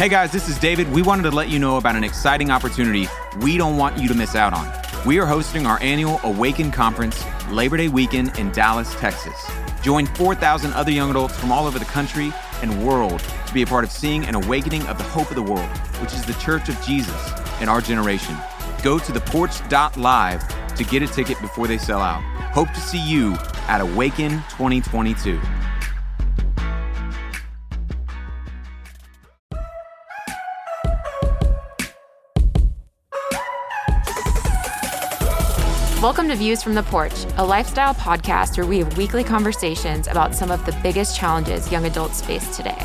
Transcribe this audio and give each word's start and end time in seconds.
Hey 0.00 0.08
guys, 0.08 0.32
this 0.32 0.48
is 0.48 0.58
David. 0.58 0.90
We 0.90 1.02
wanted 1.02 1.24
to 1.24 1.30
let 1.30 1.50
you 1.50 1.58
know 1.58 1.76
about 1.76 1.94
an 1.94 2.04
exciting 2.04 2.50
opportunity 2.50 3.06
we 3.42 3.58
don't 3.58 3.76
want 3.76 3.98
you 3.98 4.08
to 4.08 4.14
miss 4.14 4.34
out 4.34 4.54
on. 4.54 4.66
We 5.06 5.20
are 5.20 5.26
hosting 5.26 5.66
our 5.66 5.78
annual 5.82 6.18
Awaken 6.24 6.70
Conference 6.70 7.22
Labor 7.50 7.76
Day 7.76 7.88
weekend 7.88 8.38
in 8.38 8.50
Dallas, 8.50 8.94
Texas. 8.94 9.34
Join 9.82 10.06
4,000 10.06 10.72
other 10.72 10.90
young 10.90 11.10
adults 11.10 11.38
from 11.38 11.52
all 11.52 11.66
over 11.66 11.78
the 11.78 11.84
country 11.84 12.32
and 12.62 12.82
world 12.82 13.22
to 13.46 13.52
be 13.52 13.60
a 13.60 13.66
part 13.66 13.84
of 13.84 13.92
seeing 13.92 14.24
an 14.24 14.36
awakening 14.36 14.86
of 14.86 14.96
the 14.96 15.04
hope 15.04 15.28
of 15.28 15.36
the 15.36 15.42
world, 15.42 15.68
which 16.00 16.14
is 16.14 16.24
the 16.24 16.32
church 16.40 16.70
of 16.70 16.80
Jesus 16.80 17.32
in 17.60 17.68
our 17.68 17.82
generation. 17.82 18.34
Go 18.82 18.98
to 18.98 19.12
theporch.live 19.12 20.76
to 20.76 20.84
get 20.84 21.02
a 21.02 21.08
ticket 21.08 21.38
before 21.42 21.68
they 21.68 21.76
sell 21.76 22.00
out. 22.00 22.22
Hope 22.54 22.68
to 22.68 22.80
see 22.80 23.06
you 23.06 23.34
at 23.68 23.82
Awaken 23.82 24.30
2022. 24.30 25.38
Welcome 36.00 36.28
to 36.28 36.34
Views 36.34 36.62
from 36.62 36.72
the 36.72 36.82
Porch, 36.82 37.26
a 37.36 37.44
lifestyle 37.44 37.94
podcast 37.94 38.56
where 38.56 38.66
we 38.66 38.78
have 38.78 38.96
weekly 38.96 39.22
conversations 39.22 40.08
about 40.08 40.34
some 40.34 40.50
of 40.50 40.64
the 40.64 40.72
biggest 40.82 41.14
challenges 41.14 41.70
young 41.70 41.84
adults 41.84 42.22
face 42.22 42.56
today. 42.56 42.78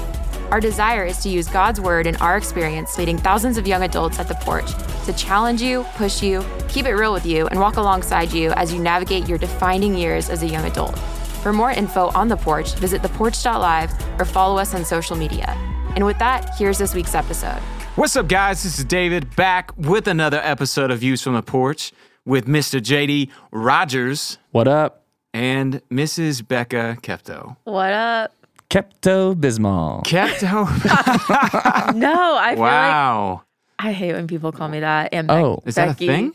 Our 0.51 0.59
desire 0.59 1.05
is 1.05 1.19
to 1.19 1.29
use 1.29 1.47
God's 1.47 1.79
word 1.79 2.07
and 2.07 2.17
our 2.17 2.35
experience 2.35 2.97
leading 2.97 3.17
thousands 3.17 3.57
of 3.57 3.65
young 3.65 3.83
adults 3.83 4.19
at 4.19 4.27
the 4.27 4.33
porch 4.33 4.69
to 5.05 5.13
challenge 5.13 5.61
you, 5.61 5.85
push 5.95 6.21
you, 6.21 6.43
keep 6.67 6.85
it 6.85 6.93
real 6.95 7.13
with 7.13 7.25
you, 7.25 7.47
and 7.47 7.59
walk 7.61 7.77
alongside 7.77 8.33
you 8.33 8.51
as 8.51 8.73
you 8.73 8.81
navigate 8.81 9.29
your 9.29 9.37
defining 9.37 9.95
years 9.95 10.29
as 10.29 10.43
a 10.43 10.47
young 10.47 10.65
adult. 10.65 10.99
For 11.41 11.53
more 11.53 11.71
info 11.71 12.11
on 12.15 12.27
the 12.27 12.35
porch, 12.35 12.73
visit 12.75 13.01
theporch.live 13.01 14.19
or 14.19 14.25
follow 14.25 14.57
us 14.57 14.75
on 14.75 14.83
social 14.83 15.15
media. 15.15 15.51
And 15.95 16.05
with 16.05 16.19
that, 16.19 16.53
here's 16.57 16.79
this 16.79 16.93
week's 16.93 17.15
episode. 17.15 17.61
What's 17.95 18.17
up, 18.17 18.27
guys? 18.27 18.63
This 18.63 18.77
is 18.77 18.83
David 18.83 19.37
back 19.37 19.71
with 19.77 20.09
another 20.09 20.41
episode 20.43 20.91
of 20.91 20.99
Views 20.99 21.21
from 21.21 21.35
the 21.35 21.41
Porch 21.41 21.93
with 22.25 22.45
Mr. 22.47 22.79
JD 22.81 23.29
Rogers 23.51 24.37
What 24.51 24.67
up? 24.67 25.03
and 25.33 25.81
Mrs. 25.91 26.47
Becca 26.47 26.97
Kepto. 27.01 27.55
What 27.65 27.93
up? 27.93 28.33
Kepto 28.69 29.35
Bismol. 29.35 30.03
Kepto? 30.05 30.65
No, 31.95 32.35
I 32.37 32.55
feel 32.55 32.59
like 32.63 32.71
wow. 32.71 33.41
I 33.79 33.91
hate 33.91 34.13
when 34.13 34.27
people 34.27 34.51
call 34.51 34.67
me 34.69 34.79
that. 34.79 35.13
And 35.13 35.29
Oh. 35.29 35.61
Is 35.65 35.75
that 35.75 35.89
a 35.89 35.93
thing? 35.93 36.33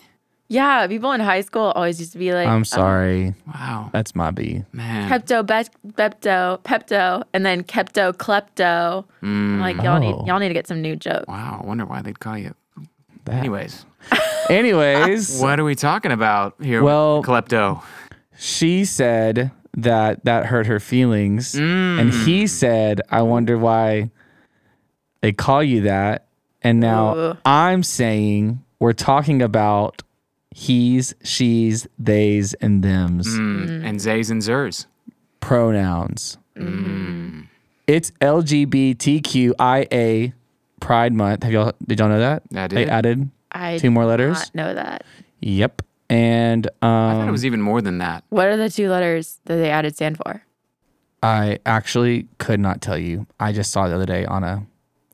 Yeah, 0.49 0.87
people 0.89 1.13
in 1.13 1.21
high 1.21 1.43
school 1.43 1.73
always 1.77 2.01
used 2.01 2.13
to 2.13 2.19
be 2.19 2.33
like, 2.33 2.47
I'm 2.49 2.61
oh. 2.63 2.65
sorry. 2.65 3.35
Wow. 3.47 3.91
That's 3.93 4.15
my 4.17 4.31
B. 4.33 4.65
Man. 4.73 5.09
Pepto, 5.11 5.47
be- 5.47 5.93
Pepto, 5.93 6.61
Pepto, 6.63 7.23
and 7.33 7.47
then 7.47 7.63
Kepto, 7.63 8.13
Klepto. 8.13 9.05
I'm 9.23 9.61
like, 9.61 9.77
y'all 9.77 9.97
Oh. 9.97 9.99
need 9.99 10.27
y'all 10.27 10.39
need 10.41 10.49
to 10.49 10.55
get 10.55 10.67
some 10.67 10.83
new 10.83 10.97
jokes. 10.97 11.27
Wow. 11.29 11.61
I 11.63 11.67
wonder 11.67 11.85
why 11.87 12.03
they'd 12.03 12.19
call 12.21 12.37
you. 12.39 12.55
That. 13.25 13.35
Anyways, 13.35 13.85
Anyways, 14.51 15.41
what 15.41 15.61
are 15.61 15.65
we 15.65 15.75
talking 15.75 16.13
about 16.13 16.55
here? 16.61 16.83
Well- 16.83 17.23
Klepto. 17.23 17.83
she 18.37 18.85
said 18.85 19.53
that 19.77 20.25
that 20.25 20.47
hurt 20.47 20.67
her 20.67 20.81
feelings. 20.81 21.55
And 21.55 22.13
mm. 22.13 22.25
he 22.25 22.47
said, 22.47 23.01
I 23.11 23.23
wonder 23.23 23.57
why 23.57 24.11
they 25.21 25.33
call 25.33 25.63
you 25.63 25.83
that. 25.83 26.27
And 26.63 26.81
now 26.81 27.17
Ooh. 27.17 27.37
I'm 27.45 27.83
saying 27.83 28.65
we're 28.81 28.93
talking 28.93 29.41
about 29.43 30.03
he's, 30.55 31.15
she's, 31.23 31.87
theys, 31.99 32.55
and 32.55 32.83
thems. 32.83 33.29
Mm. 33.29 33.69
mm. 33.69 33.85
And 33.87 34.01
Zays 34.01 34.31
and 34.31 34.43
Zers. 34.43 34.87
pronouns. 35.41 36.39
Mm. 36.57 36.65
Mm-hmm. 36.65 37.41
It's 37.87 38.11
LGBTQIA 38.21 38.75
Pride 40.81 41.13
Month. 41.13 41.43
Have 41.45 41.53
y'all 41.53 41.73
did 41.87 41.99
y'all 42.01 42.09
know 42.09 42.19
that? 42.19 42.43
I 42.55 42.67
They 42.69 42.85
did. 42.85 42.89
added 42.89 43.31
I 43.53 43.77
two 43.79 43.91
more 43.91 44.07
letters. 44.07 44.39
not 44.39 44.55
know 44.55 44.73
that. 44.75 45.05
Yep. 45.41 45.83
And 46.09 46.67
I 46.83 46.87
thought 46.87 47.21
um, 47.23 47.29
it 47.29 47.33
was 47.33 47.45
even 47.47 47.61
more 47.63 47.81
than 47.81 47.99
that. 47.99 48.25
What 48.31 48.49
are 48.49 48.57
the 48.57 48.69
two 48.71 48.89
letters 48.91 49.39
that 49.45 49.57
they 49.57 49.71
added 49.71 49.95
stand 49.95 50.17
for? 50.17 50.43
I 51.23 51.59
actually 51.67 52.27
could 52.39 52.59
not 52.61 52.81
tell 52.81 52.97
you. 52.99 53.27
I 53.39 53.53
just 53.53 53.71
saw 53.71 53.85
it 53.85 53.91
the 53.91 53.95
other 53.95 54.07
day 54.07 54.25
on 54.25 54.43
a 54.43 54.67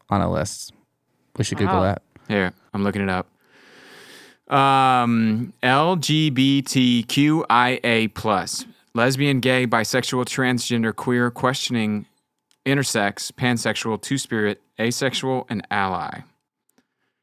on 0.08 0.20
a 0.22 0.30
list. 0.30 0.72
We 1.36 1.44
should 1.44 1.58
Google 1.58 1.76
Wow. 1.76 1.82
that. 1.82 2.02
Here, 2.28 2.52
I'm 2.72 2.82
looking 2.84 3.02
it 3.02 3.10
up. 3.10 3.26
Um, 4.48 5.52
LGBTQIA 5.62 8.14
plus 8.14 8.64
lesbian, 8.94 9.40
gay, 9.40 9.66
bisexual, 9.66 10.24
transgender, 10.24 10.94
queer, 10.94 11.30
questioning, 11.30 12.06
intersex, 12.66 13.32
pansexual, 13.32 14.00
two 14.00 14.18
spirit, 14.18 14.60
asexual, 14.78 15.46
and 15.48 15.66
ally. 15.70 16.20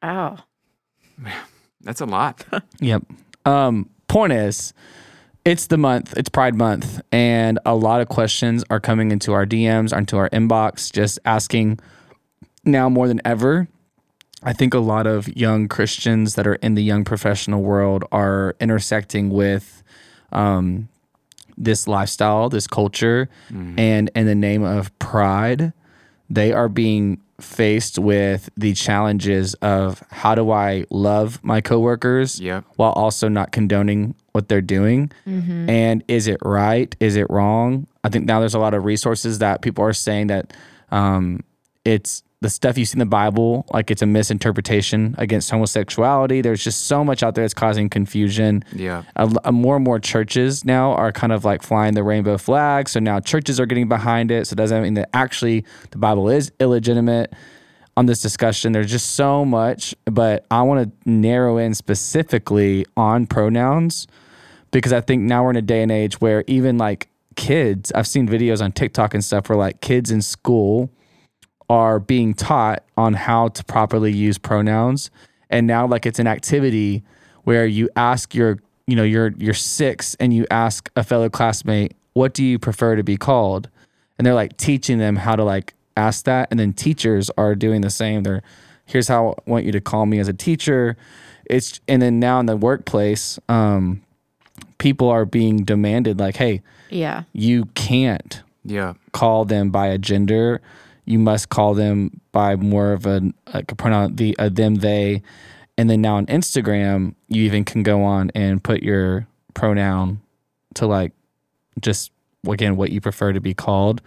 Oh, 0.02 0.38
That's 1.82 2.02
a 2.02 2.06
lot. 2.06 2.46
Yep. 2.80 3.04
Um, 3.46 3.90
point 4.08 4.34
is, 4.34 4.74
it's 5.46 5.68
the 5.68 5.78
month, 5.78 6.16
it's 6.18 6.30
Pride 6.30 6.56
Month, 6.56 7.02
and 7.12 7.60
a 7.66 7.76
lot 7.76 8.00
of 8.00 8.08
questions 8.08 8.64
are 8.70 8.80
coming 8.80 9.12
into 9.12 9.34
our 9.34 9.46
DMs, 9.46 9.96
into 9.96 10.18
our 10.18 10.30
inbox, 10.30 10.92
just 10.92 11.20
asking 11.26 11.80
now 12.64 12.88
more 12.88 13.08
than 13.10 13.22
ever. 13.26 13.68
I 14.44 14.54
think 14.54 14.74
a 14.74 14.80
lot 14.80 15.08
of 15.08 15.28
young 15.36 15.68
Christians 15.68 16.36
that 16.36 16.48
are 16.48 16.56
in 16.56 16.76
the 16.76 16.84
young 16.84 17.04
professional 17.04 17.62
world 17.62 18.06
are 18.12 18.56
intersecting 18.60 19.30
with 19.30 19.84
um, 20.32 20.90
this 21.58 21.88
lifestyle, 21.88 22.50
this 22.50 22.68
culture, 22.68 23.30
and 23.50 24.10
in 24.16 24.26
the 24.26 24.36
name 24.36 24.64
of 24.64 24.98
pride, 25.00 25.74
they 26.30 26.52
are 26.52 26.70
being 26.70 27.22
faced 27.42 28.00
with 28.00 28.50
the 28.56 28.74
challenges 28.74 29.54
of 29.56 30.02
how 30.12 30.34
do 30.36 30.52
I 30.52 30.86
love 30.90 31.44
my 31.44 31.62
coworkers 31.62 32.40
Yep. 32.40 32.64
while 32.78 32.92
also 32.94 33.28
not 33.28 33.52
condoning 33.52 34.16
what 34.32 34.48
they're 34.50 34.62
doing? 34.62 35.12
And 35.26 36.04
is 36.08 36.28
it 36.28 36.38
right? 36.44 36.96
Is 37.00 37.16
it 37.16 37.28
wrong? 37.30 37.88
I 38.04 38.10
think 38.10 38.26
now 38.26 38.40
there's 38.40 38.54
a 38.54 38.60
lot 38.60 38.74
of 38.74 38.86
resources 38.86 39.40
that 39.40 39.62
people 39.62 39.84
are 39.84 39.94
saying 39.94 40.28
that 40.28 40.54
um, 40.92 41.42
it's 41.86 42.24
the 42.44 42.50
stuff 42.50 42.78
you 42.78 42.84
see 42.86 42.96
in 42.96 43.00
the 43.00 43.06
Bible, 43.06 43.66
like 43.74 43.90
it's 43.90 44.02
a 44.02 44.06
misinterpretation 44.06 45.16
against 45.18 45.50
homosexuality. 45.50 46.42
There's 46.42 46.64
just 46.64 46.88
so 46.88 47.04
much 47.04 47.24
out 47.24 47.36
there 47.36 47.44
that's 47.46 47.54
causing 47.54 47.90
confusion 47.90 48.64
Yeah. 48.74 49.04
more 49.52 49.78
and 49.78 49.86
more 49.86 49.98
churches 50.00 50.64
now 50.66 50.92
are 50.92 51.12
kind 51.12 51.32
of 51.34 51.46
like 51.46 51.64
flying 51.64 51.94
the 51.94 52.04
rainbow 52.04 52.38
flag. 52.38 52.90
So 52.90 53.00
now 53.00 53.20
churches 53.22 53.60
are 53.60 53.66
getting 53.66 53.88
behind 53.88 54.30
it. 54.30 54.48
So 54.48 54.54
it 54.54 54.58
doesn't 54.58 54.84
mean 54.84 54.94
that 54.96 55.10
actually 55.14 55.64
the 55.92 55.98
Bible 55.98 56.30
is 56.30 56.52
illegitimate 56.60 57.34
on 57.96 58.08
this 58.08 58.22
discussion. 58.22 58.74
There's 58.74 58.92
just 58.92 59.14
so 59.16 59.46
much, 59.46 59.96
but 60.06 60.46
I 60.52 60.64
want 60.64 60.92
to 61.04 61.10
narrow 61.10 61.58
in 61.58 61.74
specifically 61.74 62.86
on 62.98 63.26
pronouns 63.26 64.06
because 64.72 64.92
I 64.92 65.00
think 65.02 65.22
now 65.24 65.44
we're 65.44 65.52
in 65.52 65.56
a 65.56 65.62
day 65.62 65.82
and 65.82 65.92
age 65.92 66.20
where 66.20 66.44
even 66.48 66.78
like 66.78 67.08
kids, 67.36 67.92
I've 67.96 68.08
seen 68.08 68.28
videos 68.28 68.62
on 68.62 68.72
TikTok 68.74 69.14
and 69.14 69.24
stuff 69.24 69.48
where 69.48 69.58
like 69.58 69.80
kids 69.82 70.12
in 70.12 70.22
school 70.22 70.90
are 71.70 72.00
being 72.00 72.34
taught 72.34 72.84
on 72.98 73.14
how 73.14 73.48
to 73.50 73.64
properly 73.64 74.12
use 74.12 74.38
pronouns 74.38 75.10
and 75.50 75.66
now 75.68 75.86
like 75.88 76.06
it's 76.06 76.20
an 76.20 76.28
activity 76.28 77.04
where 77.44 77.66
you 77.66 77.90
ask 77.96 78.34
your 78.36 78.60
you 78.88 78.96
know 78.96 79.04
you're 79.04 79.34
you're 79.38 79.54
six 79.54 80.16
and 80.20 80.34
you 80.34 80.46
ask 80.52 80.90
a 80.96 81.04
fellow 81.04 81.30
classmate 81.30 81.94
what 82.14 82.34
do 82.34 82.44
you 82.44 82.60
prefer 82.60 82.96
to 82.96 83.04
be 83.04 83.18
called 83.18 83.70
and 84.18 84.26
they're 84.26 84.34
like 84.34 84.56
teaching 84.58 84.98
them 84.98 85.16
how 85.16 85.36
to 85.36 85.44
like 85.44 85.74
ask 85.96 86.26
that 86.26 86.48
and 86.52 86.60
then 86.60 86.74
teachers 86.74 87.30
are 87.38 87.56
doing 87.56 87.82
the 87.82 87.90
same 87.90 88.24
they're 88.24 88.42
here's 88.86 89.08
how 89.08 89.30
i 89.48 89.50
want 89.50 89.64
you 89.66 89.72
to 89.72 89.80
call 89.82 90.06
me 90.06 90.20
as 90.20 90.28
a 90.28 90.34
teacher 90.34 90.98
it's 91.46 91.80
and 91.88 92.02
then 92.02 92.20
now 92.20 92.40
in 92.40 92.46
the 92.46 92.58
workplace 92.58 93.40
um 93.48 94.02
people 94.78 95.10
are 95.10 95.26
being 95.26 95.64
demanded 95.64 96.20
like 96.20 96.36
hey 96.38 96.62
yeah. 96.90 97.24
you 97.34 97.66
can't 97.74 98.44
Yeah. 98.64 98.94
call 99.14 99.46
them 99.46 99.72
by 99.72 99.88
a 99.88 99.98
gender. 99.98 100.62
You 101.06 101.20
must 101.20 101.50
call 101.50 101.74
them 101.74 102.22
by 102.32 102.56
more 102.56 102.94
of 102.94 103.06
a 103.06 103.22
a 103.48 103.64
pronoun 103.64 104.16
the 104.16 104.36
a 104.40 104.50
them 104.50 104.76
they, 104.76 105.22
and 105.78 105.90
then 105.90 106.02
now 106.02 106.16
on 106.16 106.26
Instagram 106.28 107.16
you 107.28 107.44
even 107.44 107.66
can 107.66 107.84
go 107.84 108.04
on 108.04 108.32
and 108.36 108.64
put 108.64 108.84
your 108.84 109.28
pronoun 109.54 110.22
to 110.76 110.88
like 110.88 111.12
just 111.82 112.12
again 112.48 112.76
what 112.76 112.92
you 112.92 113.02
prefer 113.02 113.34
to 113.34 113.42
be 113.42 113.54
called. 113.54 114.02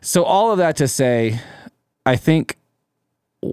So 0.00 0.24
all 0.24 0.52
of 0.52 0.58
that 0.58 0.76
to 0.76 0.88
say, 0.88 1.40
I 2.04 2.16
think 2.16 2.56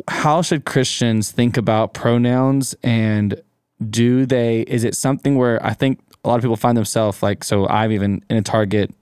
how 0.08 0.42
should 0.42 0.66
Christians 0.66 1.32
think 1.32 1.58
about 1.58 1.94
pronouns 1.94 2.76
and 2.84 3.42
do 3.90 4.26
they 4.26 4.62
is 4.62 4.84
it 4.84 4.96
something 4.96 5.38
where 5.38 5.64
I 5.66 5.74
think 5.74 6.00
a 6.24 6.30
lot 6.30 6.36
of 6.36 6.42
people 6.42 6.56
find 6.56 6.78
themselves 6.78 7.22
like 7.22 7.44
so 7.44 7.68
I've 7.68 7.92
even 7.92 8.24
in 8.30 8.38
a 8.38 8.42
Target 8.42 8.94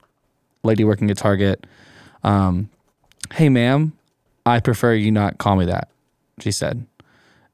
lady 0.64 0.84
working 0.84 1.10
at 1.10 1.18
Target. 1.18 1.66
Um, 2.24 2.70
hey, 3.32 3.48
ma'am, 3.48 3.92
I 4.44 4.60
prefer 4.60 4.94
you 4.94 5.10
not 5.10 5.38
call 5.38 5.56
me 5.56 5.66
that, 5.66 5.88
she 6.40 6.50
said. 6.50 6.86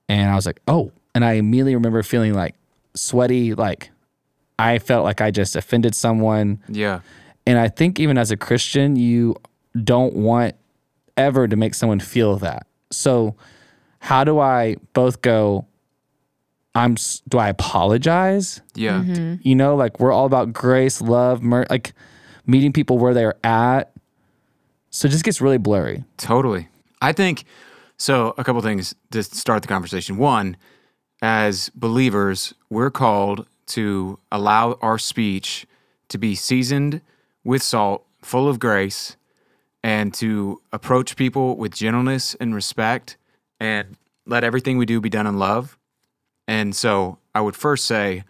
And 0.09 0.31
I 0.31 0.35
was 0.35 0.47
like, 0.47 0.61
oh. 0.69 0.93
And 1.15 1.25
I 1.25 1.33
immediately 1.33 1.75
remember 1.75 2.03
feeling 2.03 2.35
like 2.35 2.55
sweaty, 2.95 3.55
like 3.55 3.91
I 4.59 4.79
felt 4.79 5.05
like 5.05 5.21
I 5.21 5.31
just 5.31 5.57
offended 5.57 5.95
someone. 5.95 6.63
Yeah. 6.69 7.01
And 7.47 7.59
I 7.59 7.69
think 7.69 7.99
even 7.99 8.19
as 8.19 8.31
a 8.31 8.37
Christian, 8.37 8.97
you 8.97 9.37
don't 9.85 10.15
want 10.15 10.55
ever 11.17 11.49
to 11.49 11.57
make 11.57 11.75
someone 11.75 12.01
feel 12.01 12.37
that. 12.39 12.67
So, 12.91 13.37
how 14.01 14.25
do 14.25 14.39
I 14.39 14.77
both 14.93 15.23
go? 15.23 15.67
I'm. 16.75 16.97
Do 17.29 17.39
I 17.39 17.49
apologize? 17.49 18.61
Yeah. 18.75 19.03
Mm-hmm. 19.03 19.35
You 19.43 19.55
know, 19.55 19.75
like 19.77 19.99
we're 19.99 20.13
all 20.13 20.27
about 20.27 20.53
grace, 20.53 21.01
love, 21.01 21.43
mer- 21.43 21.67
like 21.69 21.93
meeting 22.47 22.73
people 22.73 22.99
where 22.99 23.15
they're 23.15 23.35
at. 23.45 23.93
So 24.91 25.07
it 25.07 25.11
just 25.11 25.25
gets 25.25 25.41
really 25.41 25.59
blurry. 25.59 26.05
Totally. 26.17 26.69
I 27.01 27.13
think 27.13 27.45
so. 27.97 28.35
A 28.39 28.45
couple 28.45 28.61
things 28.63 28.95
to 29.11 29.23
start 29.23 29.63
the 29.63 29.69
conversation. 29.69 30.17
One, 30.17 30.57
as 31.23 31.71
believers, 31.75 32.55
we're 32.71 32.91
called 32.91 33.47
to 33.67 34.19
allow 34.33 34.79
our 34.81 34.99
speech 34.99 35.67
to 36.09 36.19
be 36.19 36.35
seasoned 36.35 37.03
with 37.45 37.63
salt, 37.63 38.07
full 38.23 38.49
of 38.49 38.59
grace, 38.59 39.17
and 39.83 40.13
to 40.15 40.61
approach 40.73 41.17
people 41.17 41.57
with 41.57 41.75
gentleness 41.75 42.35
and 42.41 42.55
respect, 42.55 43.17
and 43.61 43.97
let 44.27 44.43
everything 44.43 44.79
we 44.79 44.87
do 44.87 45.01
be 45.01 45.11
done 45.11 45.27
in 45.27 45.39
love. 45.39 45.79
And 46.47 46.75
so 46.75 47.19
I 47.35 47.41
would 47.41 47.57
first 47.57 47.85
say 47.85 48.25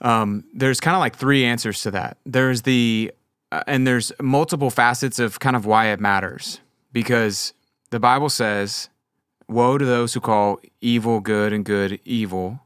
um, 0.00 0.44
there's 0.54 0.80
kind 0.80 0.94
of 0.94 1.00
like 1.00 1.16
three 1.16 1.44
answers 1.44 1.82
to 1.82 1.90
that. 1.92 2.18
There's 2.24 2.62
the, 2.62 3.12
and 3.66 3.86
there's 3.86 4.12
multiple 4.20 4.70
facets 4.70 5.18
of 5.18 5.38
kind 5.38 5.56
of 5.56 5.66
why 5.66 5.86
it 5.86 6.00
matters 6.00 6.60
because 6.92 7.52
the 7.90 8.00
Bible 8.00 8.30
says, 8.30 8.88
Woe 9.48 9.76
to 9.76 9.84
those 9.84 10.14
who 10.14 10.20
call 10.20 10.60
evil 10.80 11.20
good 11.20 11.52
and 11.52 11.64
good 11.64 12.00
evil, 12.04 12.60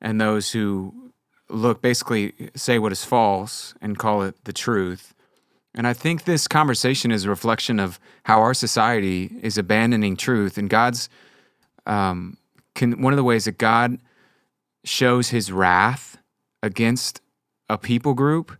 and 0.00 0.20
those 0.20 0.50
who 0.50 1.12
look 1.48 1.80
basically 1.80 2.32
say 2.56 2.78
what 2.78 2.90
is 2.90 3.04
false 3.04 3.74
and 3.80 3.98
call 3.98 4.22
it 4.22 4.34
the 4.44 4.52
truth. 4.52 5.14
And 5.74 5.86
I 5.86 5.92
think 5.92 6.24
this 6.24 6.48
conversation 6.48 7.10
is 7.10 7.24
a 7.24 7.28
reflection 7.28 7.78
of 7.78 8.00
how 8.24 8.40
our 8.40 8.54
society 8.54 9.30
is 9.42 9.58
abandoning 9.58 10.16
truth. 10.16 10.58
And 10.58 10.68
God's, 10.68 11.08
um, 11.86 12.36
can, 12.74 13.00
one 13.02 13.12
of 13.12 13.16
the 13.16 13.24
ways 13.24 13.44
that 13.44 13.58
God 13.58 13.98
shows 14.84 15.28
his 15.28 15.50
wrath 15.50 16.18
against 16.62 17.20
a 17.68 17.78
people 17.78 18.14
group 18.14 18.56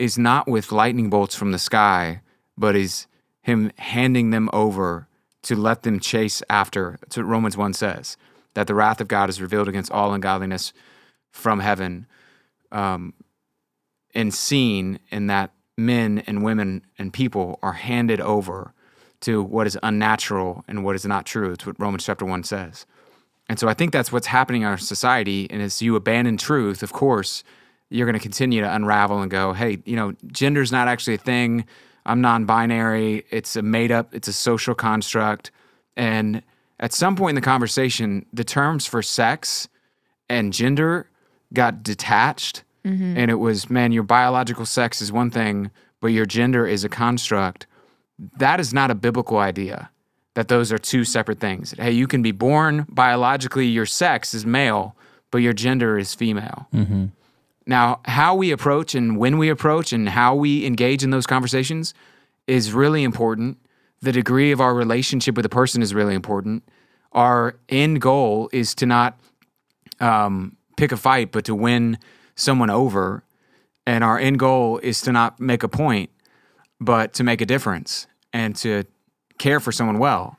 is 0.00 0.16
not 0.16 0.48
with 0.48 0.72
lightning 0.72 1.10
bolts 1.10 1.34
from 1.34 1.52
the 1.52 1.58
sky, 1.58 2.22
but 2.56 2.74
is 2.74 3.06
him 3.42 3.70
handing 3.76 4.30
them 4.30 4.48
over 4.50 5.06
to 5.42 5.54
let 5.54 5.82
them 5.82 6.00
chase 6.00 6.42
after. 6.48 6.96
That's 7.00 7.18
what 7.18 7.26
Romans 7.26 7.56
1 7.56 7.74
says, 7.74 8.16
that 8.54 8.66
the 8.66 8.74
wrath 8.74 9.02
of 9.02 9.08
God 9.08 9.28
is 9.28 9.42
revealed 9.42 9.68
against 9.68 9.92
all 9.92 10.14
ungodliness 10.14 10.72
from 11.30 11.60
heaven 11.60 12.06
um, 12.72 13.12
and 14.14 14.32
seen 14.32 14.98
in 15.10 15.26
that 15.26 15.52
men 15.76 16.24
and 16.26 16.42
women 16.42 16.82
and 16.98 17.12
people 17.12 17.58
are 17.62 17.74
handed 17.74 18.22
over 18.22 18.72
to 19.20 19.42
what 19.42 19.66
is 19.66 19.78
unnatural 19.82 20.64
and 20.66 20.82
what 20.82 20.96
is 20.96 21.04
not 21.04 21.26
true. 21.26 21.52
It's 21.52 21.66
what 21.66 21.78
Romans 21.78 22.06
chapter 22.06 22.24
1 22.24 22.44
says. 22.44 22.86
And 23.50 23.58
so 23.58 23.68
I 23.68 23.74
think 23.74 23.92
that's 23.92 24.10
what's 24.10 24.28
happening 24.28 24.62
in 24.62 24.68
our 24.68 24.78
society. 24.78 25.46
And 25.50 25.60
as 25.60 25.82
you 25.82 25.94
abandon 25.94 26.38
truth, 26.38 26.82
of 26.82 26.90
course, 26.90 27.44
you're 27.90 28.06
going 28.06 28.18
to 28.18 28.22
continue 28.22 28.60
to 28.62 28.74
unravel 28.74 29.20
and 29.20 29.30
go, 29.30 29.52
hey, 29.52 29.78
you 29.84 29.96
know, 29.96 30.12
gender's 30.28 30.72
not 30.72 30.88
actually 30.88 31.14
a 31.14 31.18
thing. 31.18 31.64
I'm 32.06 32.20
non 32.20 32.46
binary. 32.46 33.24
It's 33.30 33.56
a 33.56 33.62
made 33.62 33.92
up, 33.92 34.14
it's 34.14 34.28
a 34.28 34.32
social 34.32 34.74
construct. 34.74 35.50
And 35.96 36.42
at 36.78 36.92
some 36.92 37.16
point 37.16 37.30
in 37.30 37.34
the 37.34 37.40
conversation, 37.40 38.24
the 38.32 38.44
terms 38.44 38.86
for 38.86 39.02
sex 39.02 39.68
and 40.28 40.52
gender 40.52 41.10
got 41.52 41.82
detached. 41.82 42.62
Mm-hmm. 42.84 43.18
And 43.18 43.30
it 43.30 43.34
was, 43.34 43.68
man, 43.68 43.92
your 43.92 44.04
biological 44.04 44.64
sex 44.64 45.02
is 45.02 45.12
one 45.12 45.30
thing, 45.30 45.70
but 46.00 46.08
your 46.08 46.24
gender 46.24 46.66
is 46.66 46.84
a 46.84 46.88
construct. 46.88 47.66
That 48.38 48.60
is 48.60 48.72
not 48.72 48.90
a 48.90 48.94
biblical 48.94 49.38
idea 49.38 49.90
that 50.34 50.48
those 50.48 50.72
are 50.72 50.78
two 50.78 51.04
separate 51.04 51.40
things. 51.40 51.74
Hey, 51.76 51.90
you 51.90 52.06
can 52.06 52.22
be 52.22 52.32
born 52.32 52.86
biologically, 52.88 53.66
your 53.66 53.86
sex 53.86 54.32
is 54.32 54.46
male, 54.46 54.96
but 55.30 55.38
your 55.38 55.52
gender 55.52 55.98
is 55.98 56.14
female. 56.14 56.68
Mm-hmm. 56.72 57.06
Now, 57.70 58.00
how 58.04 58.34
we 58.34 58.50
approach 58.50 58.96
and 58.96 59.16
when 59.16 59.38
we 59.38 59.48
approach 59.48 59.92
and 59.92 60.08
how 60.08 60.34
we 60.34 60.66
engage 60.66 61.04
in 61.04 61.10
those 61.10 61.24
conversations 61.24 61.94
is 62.48 62.72
really 62.72 63.04
important. 63.04 63.58
The 64.02 64.10
degree 64.10 64.50
of 64.50 64.60
our 64.60 64.74
relationship 64.74 65.36
with 65.36 65.46
a 65.46 65.48
person 65.48 65.80
is 65.80 65.94
really 65.94 66.16
important. 66.16 66.64
Our 67.12 67.54
end 67.68 68.00
goal 68.00 68.50
is 68.52 68.74
to 68.74 68.86
not 68.86 69.20
um, 70.00 70.56
pick 70.76 70.90
a 70.90 70.96
fight, 70.96 71.30
but 71.30 71.44
to 71.44 71.54
win 71.54 71.98
someone 72.34 72.70
over. 72.70 73.22
And 73.86 74.02
our 74.02 74.18
end 74.18 74.40
goal 74.40 74.78
is 74.78 75.00
to 75.02 75.12
not 75.12 75.38
make 75.38 75.62
a 75.62 75.68
point, 75.68 76.10
but 76.80 77.12
to 77.14 77.22
make 77.22 77.40
a 77.40 77.46
difference 77.46 78.08
and 78.32 78.56
to 78.56 78.82
care 79.38 79.60
for 79.60 79.70
someone 79.70 80.00
well. 80.00 80.38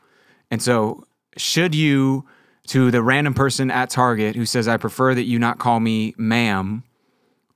And 0.52 0.62
so, 0.62 1.06
should 1.38 1.76
you, 1.76 2.26
to 2.68 2.92
the 2.92 3.02
random 3.02 3.34
person 3.34 3.72
at 3.72 3.90
Target 3.90 4.36
who 4.36 4.46
says, 4.46 4.68
I 4.68 4.76
prefer 4.76 5.16
that 5.16 5.24
you 5.24 5.40
not 5.40 5.60
call 5.60 5.80
me 5.80 6.14
ma'am, 6.18 6.84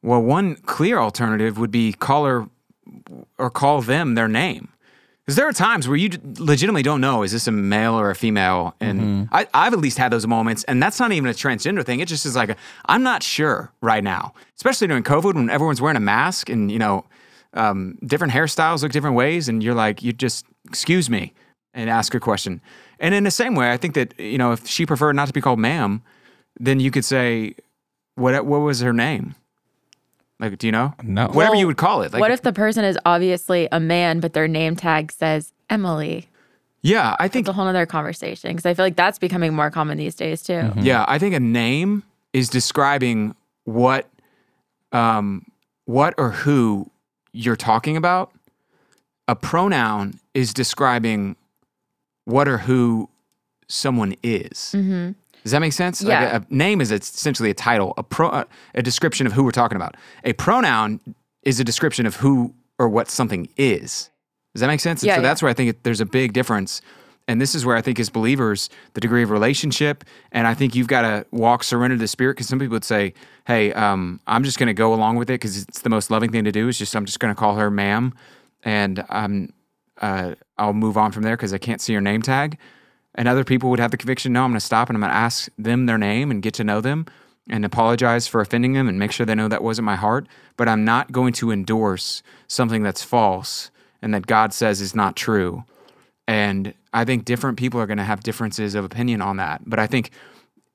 well, 0.06 0.22
one 0.22 0.56
clear 0.56 1.00
alternative 1.00 1.58
would 1.58 1.72
be 1.72 1.92
call 1.92 2.26
her 2.26 2.48
or 3.40 3.50
call 3.50 3.82
them 3.82 4.14
their 4.14 4.28
name. 4.28 4.70
Because 5.26 5.38
there 5.38 5.48
are 5.48 5.54
times 5.54 5.88
where 5.88 5.98
you 5.98 6.12
legitimately 6.38 6.84
don't 6.84 7.02
know 7.02 7.24
is 7.24 7.32
this 7.32 7.48
a 7.48 7.52
male 7.52 8.00
or 8.00 8.12
a 8.12 8.16
female, 8.16 8.76
and 8.80 9.28
I, 9.32 9.48
I've 9.56 9.74
at 9.74 9.80
least 9.80 9.98
had 9.98 10.12
those 10.12 10.28
moments, 10.28 10.64
and 10.66 10.82
that's 10.84 11.00
not 11.00 11.12
even 11.12 11.28
a 11.28 11.34
transgender 11.34 11.84
thing. 11.84 12.00
It 12.00 12.08
just 12.08 12.28
is 12.28 12.36
like 12.36 12.52
i 12.52 12.56
I'm 12.86 13.02
not 13.02 13.24
sure 13.24 13.72
right 13.82 14.04
now, 14.04 14.36
especially 14.56 14.86
during 14.86 15.02
COVID 15.02 15.34
when 15.34 15.50
everyone's 15.50 15.82
wearing 15.82 15.98
a 15.98 16.02
mask 16.02 16.48
and 16.48 16.72
you 16.72 16.78
know 16.78 17.06
um, 17.56 17.98
different 18.06 18.34
hairstyles 18.34 18.84
look 18.84 18.92
different 18.92 19.16
ways, 19.16 19.50
and 19.50 19.64
you're 19.64 19.74
like 19.74 20.04
you 20.04 20.14
just 20.14 20.46
excuse 20.68 21.10
me 21.10 21.34
and 21.74 21.90
ask 21.90 22.14
a 22.14 22.20
question. 22.20 22.62
And 23.00 23.16
in 23.16 23.24
the 23.24 23.32
same 23.32 23.56
way, 23.56 23.72
I 23.72 23.78
think 23.78 23.96
that 23.96 24.14
you 24.20 24.38
know 24.38 24.52
if 24.52 24.68
she 24.68 24.86
preferred 24.86 25.16
not 25.16 25.26
to 25.26 25.34
be 25.34 25.42
called 25.42 25.58
ma'am, 25.58 26.04
then 26.60 26.80
you 26.80 26.92
could 26.92 27.04
say 27.04 27.56
what 28.14 28.46
what 28.46 28.60
was 28.60 28.82
her 28.82 28.94
name? 28.94 29.34
Like, 30.40 30.58
do 30.58 30.68
you 30.68 30.72
know? 30.72 30.94
No. 31.02 31.28
Whatever 31.28 31.52
Well, 31.52 31.56
you 31.60 31.68
would 31.68 31.78
call 31.78 32.02
it. 32.02 32.12
Like, 32.12 32.20
what 32.20 32.32
if 32.32 32.42
the 32.42 32.52
person 32.54 32.84
is 32.84 32.98
obviously 33.06 33.68
a 33.72 33.80
man, 33.80 34.20
but 34.20 34.34
their 34.34 34.48
name 34.48 34.76
tag 34.76 35.12
says 35.12 35.54
Emily? 35.70 36.28
yeah, 36.82 37.16
I 37.20 37.28
think 37.28 37.48
It's 37.48 37.50
a 37.50 37.54
whole 37.54 37.66
other 37.68 37.86
conversation 37.88 38.52
because 38.52 38.66
I 38.66 38.74
feel 38.76 38.86
like 38.86 38.96
that's 38.96 39.18
becoming 39.18 39.56
more 39.56 39.72
common 39.72 39.98
these 39.98 40.14
days 40.14 40.44
too. 40.44 40.72
Yeah, 40.78 41.04
I 41.08 41.18
think 41.18 41.34
a 41.34 41.40
name 41.40 42.04
is 42.32 42.48
describing 42.50 43.34
what, 43.64 44.08
um, 44.92 45.46
what 45.86 46.14
or 46.18 46.30
who 46.32 46.92
you're 47.32 47.56
talking 47.56 47.98
about. 47.98 48.32
A 49.28 49.36
pronoun 49.36 50.20
is 50.36 50.54
describing 50.54 51.36
what 52.26 52.48
or 52.48 52.60
who 52.60 53.10
someone 53.68 54.16
is. 54.22 54.76
Does 55.46 55.52
that 55.52 55.60
make 55.60 55.74
sense? 55.74 56.02
Like 56.04 56.10
Yeah. 56.10 56.38
a, 56.38 56.42
a 56.42 56.46
name 56.50 56.82
is 56.82 56.92
essentially 56.92 57.52
a 57.52 57.54
title, 57.54 57.94
a 57.98 58.04
pro, 58.04 58.30
a, 58.30 58.46
a 58.74 58.82
description 58.82 59.28
of 59.28 59.34
who 59.34 59.44
we're 59.44 59.52
talking 59.52 59.76
about. 59.76 59.96
A 60.24 60.34
pronoun 60.34 61.00
is 61.44 61.60
a 61.60 61.64
description 61.64 62.08
of 62.08 62.16
who 62.16 62.54
or 62.80 62.90
what 62.90 63.10
something 63.12 63.48
is. 63.56 64.10
Does 64.56 64.62
that 64.62 64.68
make 64.68 64.80
sense? 64.80 65.04
And 65.04 65.08
Yeah, 65.08 65.16
so 65.18 65.22
yeah. 65.22 65.28
that's 65.28 65.44
where 65.44 65.52
I 65.52 65.54
think 65.54 65.70
it, 65.70 65.84
there's 65.84 66.02
a 66.02 66.06
big 66.06 66.34
difference. 66.34 66.82
And 67.28 67.40
this 67.40 67.54
is 67.54 67.64
where 67.66 67.76
I 67.76 67.82
think 67.82 68.00
as 68.00 68.10
believers, 68.10 68.70
the 68.96 69.02
degree 69.02 69.22
of 69.22 69.30
relationship, 69.30 70.04
and 70.32 70.48
I 70.48 70.54
think 70.56 70.74
you've 70.76 70.88
got 70.88 71.02
to 71.04 71.26
walk 71.32 71.64
surrender 71.64 71.96
to 71.96 72.00
the 72.00 72.08
spirit. 72.08 72.34
Because 72.38 72.48
some 72.48 72.58
people 72.60 72.74
would 72.74 72.84
say, 72.84 73.14
"Hey, 73.46 73.72
um, 73.74 74.20
I'm 74.28 74.44
just 74.44 74.58
going 74.60 74.68
to 74.68 74.74
go 74.76 74.94
along 74.96 75.16
with 75.18 75.30
it 75.30 75.34
because 75.34 75.62
it's 75.64 75.82
the 75.82 75.90
most 75.90 76.10
loving 76.12 76.32
thing 76.32 76.44
to 76.44 76.52
do. 76.52 76.68
Is 76.68 76.78
just 76.78 76.96
I'm 76.96 77.06
just 77.06 77.20
going 77.20 77.34
to 77.34 77.40
call 77.40 77.56
her 77.56 77.72
ma'am, 77.72 78.14
and 78.64 79.04
um, 79.10 79.50
uh, 80.02 80.36
I'll 80.60 80.74
move 80.74 80.98
on 80.98 81.12
from 81.12 81.24
there 81.24 81.36
because 81.36 81.52
I 81.54 81.58
can't 81.58 81.82
see 81.82 81.94
her 81.94 82.02
name 82.02 82.22
tag." 82.22 82.58
And 83.16 83.28
other 83.28 83.44
people 83.44 83.70
would 83.70 83.80
have 83.80 83.92
the 83.92 83.98
conviction, 83.98 84.34
"No, 84.34 84.44
I'm 84.44 84.52
going 84.52 84.60
to 84.60 84.66
stop 84.66 84.90
and 84.90 84.98
I'm 84.98 85.02
going 85.02 85.12
to 85.12 85.18
ask 85.18 85.50
them 85.58 85.86
their 85.86 85.98
name 85.98 86.32
and 86.32 86.42
get 86.42 86.54
to 86.56 86.64
know 86.64 86.82
them." 86.82 87.06
And 87.50 87.64
apologize 87.64 88.28
for 88.28 88.42
offending 88.42 88.74
them 88.74 88.88
and 88.88 88.98
make 88.98 89.12
sure 89.12 89.26
they 89.26 89.36
know 89.36 89.48
that 89.48 89.64
wasn't 89.64 89.86
my 89.86 89.96
heart. 89.96 90.28
But 90.58 90.68
I'm 90.68 90.84
not 90.84 91.12
going 91.12 91.32
to 91.34 91.52
endorse 91.52 92.24
something 92.48 92.82
that's 92.82 93.04
false 93.04 93.70
and 94.02 94.14
that 94.14 94.26
God 94.26 94.54
says 94.54 94.82
is 94.82 94.96
not 94.96 95.16
true. 95.16 95.64
And 96.28 96.74
I 96.94 97.06
think 97.06 97.26
different 97.26 97.58
people 97.58 97.80
are 97.80 97.86
going 97.86 98.00
to 98.00 98.04
have 98.04 98.24
differences 98.24 98.74
of 98.74 98.84
opinion 98.84 99.22
on 99.22 99.38
that. 99.38 99.62
But 99.66 99.80
I 99.80 99.88
think 99.88 100.12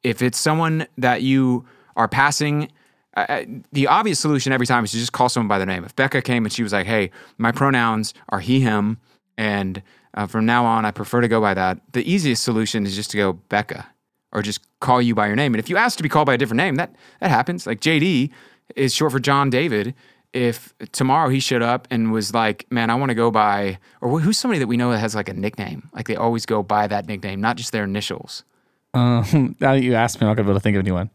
if 0.02 0.22
it's 0.22 0.38
someone 0.38 0.86
that 0.96 1.22
you 1.22 1.64
are 1.96 2.08
passing, 2.08 2.70
uh, 3.16 3.42
the 3.72 3.86
obvious 3.88 4.20
solution 4.20 4.52
every 4.52 4.66
time 4.66 4.84
is 4.84 4.92
to 4.92 4.98
just 4.98 5.12
call 5.12 5.28
someone 5.28 5.48
by 5.48 5.58
their 5.58 5.66
name. 5.66 5.84
If 5.84 5.96
Becca 5.96 6.22
came 6.22 6.44
and 6.44 6.52
she 6.52 6.62
was 6.62 6.72
like, 6.72 6.86
hey, 6.86 7.10
my 7.36 7.52
pronouns 7.52 8.14
are 8.28 8.40
he, 8.40 8.60
him, 8.60 8.98
and 9.40 9.82
uh, 10.12 10.26
from 10.26 10.44
now 10.44 10.66
on, 10.66 10.84
I 10.84 10.90
prefer 10.90 11.22
to 11.22 11.28
go 11.28 11.40
by 11.40 11.54
that, 11.54 11.80
the 11.92 12.08
easiest 12.08 12.44
solution 12.44 12.84
is 12.84 12.94
just 12.94 13.10
to 13.12 13.16
go 13.16 13.32
Becca 13.32 13.86
or 14.32 14.42
just 14.42 14.60
call 14.80 15.00
you 15.00 15.14
by 15.14 15.28
your 15.28 15.34
name. 15.34 15.54
And 15.54 15.58
if 15.58 15.70
you 15.70 15.78
ask 15.78 15.96
to 15.96 16.02
be 16.02 16.10
called 16.10 16.26
by 16.26 16.34
a 16.34 16.38
different 16.38 16.58
name, 16.58 16.74
that, 16.74 16.94
that 17.20 17.30
happens. 17.30 17.66
Like 17.66 17.80
JD 17.80 18.30
is 18.76 18.94
short 18.94 19.12
for 19.12 19.18
John 19.18 19.48
David. 19.48 19.94
If 20.34 20.74
tomorrow 20.92 21.30
he 21.30 21.40
showed 21.40 21.62
up 21.62 21.88
and 21.90 22.12
was 22.12 22.34
like, 22.34 22.66
man, 22.70 22.90
I 22.90 22.96
want 22.96 23.08
to 23.08 23.14
go 23.14 23.30
by, 23.30 23.78
or 24.02 24.20
who's 24.20 24.38
somebody 24.38 24.58
that 24.58 24.66
we 24.66 24.76
know 24.76 24.90
that 24.90 24.98
has 24.98 25.14
like 25.14 25.30
a 25.30 25.34
nickname? 25.34 25.88
Like 25.94 26.06
they 26.06 26.16
always 26.16 26.44
go 26.44 26.62
by 26.62 26.86
that 26.86 27.06
nickname, 27.06 27.40
not 27.40 27.56
just 27.56 27.72
their 27.72 27.84
initials. 27.84 28.44
Um, 28.92 29.56
now 29.60 29.72
that 29.72 29.82
you 29.82 29.94
asked 29.94 30.20
me, 30.20 30.26
I'm 30.26 30.32
not 30.32 30.36
gonna 30.36 30.48
be 30.48 30.50
able 30.50 30.60
to 30.60 30.62
think 30.62 30.76
of 30.76 30.80
anyone. 30.80 31.08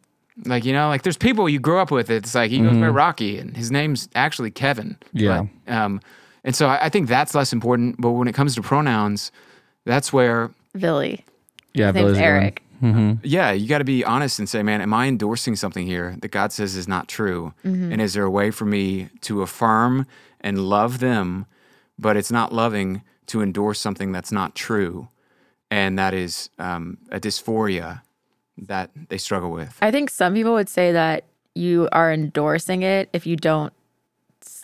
Like, 0.45 0.65
you 0.65 0.73
know, 0.73 0.87
like 0.87 1.03
there's 1.03 1.15
people 1.15 1.47
you 1.47 1.59
grow 1.59 1.79
up 1.79 1.91
with. 1.91 2.09
It's 2.09 2.33
like 2.33 2.49
he 2.49 2.59
goes 2.59 2.75
by 2.75 2.89
Rocky 2.89 3.37
and 3.37 3.55
his 3.55 3.69
name's 3.69 4.09
actually 4.15 4.49
Kevin. 4.49 4.97
Yeah. 5.13 5.45
But, 5.65 5.73
um, 5.73 6.01
and 6.45 6.55
so 6.55 6.67
I, 6.67 6.85
I 6.85 6.89
think 6.89 7.09
that's 7.09 7.35
less 7.35 7.51
important. 7.51 7.99
But 7.99 8.11
when 8.11 8.29
it 8.29 8.33
comes 8.33 8.55
to 8.55 8.61
pronouns, 8.61 9.31
that's 9.83 10.13
where 10.13 10.51
Billy. 10.77 11.25
Yeah, 11.73 11.87
His 11.87 11.95
name's 11.95 12.05
Billy's 12.05 12.17
a 12.17 12.21
good 12.21 12.25
one. 12.25 12.43
Eric. 12.43 12.61
Yeah, 13.23 13.51
you 13.51 13.67
got 13.67 13.79
to 13.79 13.83
be 13.83 14.03
honest 14.03 14.37
and 14.37 14.47
say, 14.47 14.61
man, 14.61 14.81
am 14.81 14.93
I 14.93 15.07
endorsing 15.07 15.55
something 15.55 15.87
here 15.87 16.17
that 16.21 16.29
God 16.29 16.51
says 16.51 16.75
is 16.75 16.87
not 16.87 17.07
true? 17.07 17.53
Mm-hmm. 17.65 17.93
And 17.93 18.01
is 18.01 18.13
there 18.13 18.23
a 18.23 18.29
way 18.29 18.51
for 18.51 18.65
me 18.65 19.09
to 19.21 19.41
affirm 19.41 20.05
and 20.41 20.59
love 20.69 20.99
them, 20.99 21.47
but 21.97 22.15
it's 22.15 22.31
not 22.31 22.53
loving 22.53 23.01
to 23.27 23.41
endorse 23.41 23.79
something 23.79 24.11
that's 24.11 24.31
not 24.31 24.55
true? 24.55 25.07
And 25.71 25.97
that 25.97 26.13
is 26.13 26.49
um, 26.59 26.99
a 27.09 27.19
dysphoria 27.19 28.01
that 28.57 28.91
they 29.09 29.17
struggle 29.17 29.51
with. 29.51 29.75
I 29.81 29.89
think 29.89 30.09
some 30.09 30.33
people 30.33 30.53
would 30.53 30.69
say 30.69 30.91
that 30.91 31.23
you 31.55 31.89
are 31.91 32.11
endorsing 32.13 32.83
it 32.83 33.09
if 33.13 33.25
you 33.25 33.35
don't, 33.35 33.73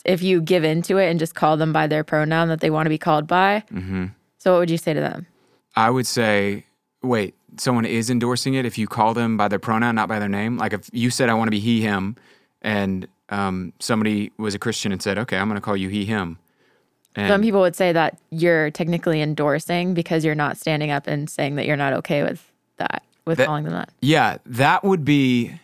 if 0.06 0.22
you 0.22 0.42
give 0.42 0.64
into 0.64 0.98
it 0.98 1.10
and 1.10 1.20
just 1.20 1.36
call 1.36 1.58
them 1.58 1.72
by 1.74 1.88
their 1.88 2.04
pronoun 2.04 2.48
that 2.50 2.60
they 2.60 2.70
want 2.70 2.86
to 2.86 2.90
be 2.90 2.98
called 2.98 3.28
by. 3.28 3.64
Mm-hmm. 3.72 4.08
So, 4.38 4.54
what 4.54 4.60
would 4.60 4.70
you 4.70 4.78
say 4.78 4.94
to 4.94 5.00
them? 5.00 5.28
I 5.76 5.90
would 5.90 6.08
say, 6.08 6.66
wait, 7.02 7.36
someone 7.58 7.86
is 7.86 8.10
endorsing 8.10 8.54
it 8.56 8.66
if 8.66 8.78
you 8.78 8.88
call 8.88 9.14
them 9.14 9.38
by 9.38 9.48
their 9.48 9.60
pronoun, 9.60 9.96
not 9.96 10.10
by 10.10 10.20
their 10.20 10.30
name. 10.30 10.58
Like 10.58 10.74
if 10.74 10.90
you 10.92 11.10
said, 11.10 11.30
I 11.30 11.34
want 11.34 11.48
to 11.48 11.52
be 11.52 11.60
he, 11.60 11.82
him, 11.82 12.16
and 12.62 13.08
um, 13.30 13.74
somebody 13.80 14.32
was 14.38 14.56
a 14.56 14.60
Christian 14.60 14.92
and 14.92 15.02
said, 15.02 15.18
okay, 15.18 15.38
I'm 15.38 15.48
going 15.48 15.56
to 15.60 15.62
call 15.62 15.78
you 15.78 15.90
he, 15.90 16.06
him. 16.06 16.38
And 17.16 17.30
Some 17.30 17.42
people 17.42 17.62
would 17.62 17.76
say 17.76 17.92
that 17.92 18.18
you're 18.30 18.72
technically 18.72 19.22
endorsing 19.22 19.94
because 19.94 20.24
you're 20.24 20.36
not 20.36 20.58
standing 20.58 20.92
up 20.92 21.08
and 21.08 21.30
saying 21.30 21.56
that 21.56 21.66
you're 21.66 21.78
not 21.78 21.94
okay 21.94 22.24
with 22.24 22.50
that, 22.78 23.04
with 23.26 23.38
That- 23.38 23.48
calling 23.48 23.66
them 23.66 23.74
that. 23.74 23.90
Yeah, 24.02 24.38
that 24.46 24.84
would 24.84 25.04
be 25.04 25.60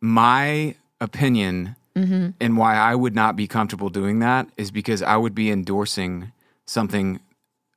my 0.00 0.74
opinion. 1.00 1.76
Mm-hmm. 1.96 2.30
And 2.40 2.56
why 2.56 2.76
I 2.76 2.94
would 2.94 3.14
not 3.14 3.36
be 3.36 3.46
comfortable 3.46 3.90
doing 3.90 4.20
that 4.20 4.48
is 4.56 4.70
because 4.70 5.02
I 5.02 5.16
would 5.16 5.34
be 5.34 5.50
endorsing 5.50 6.32
something 6.66 7.20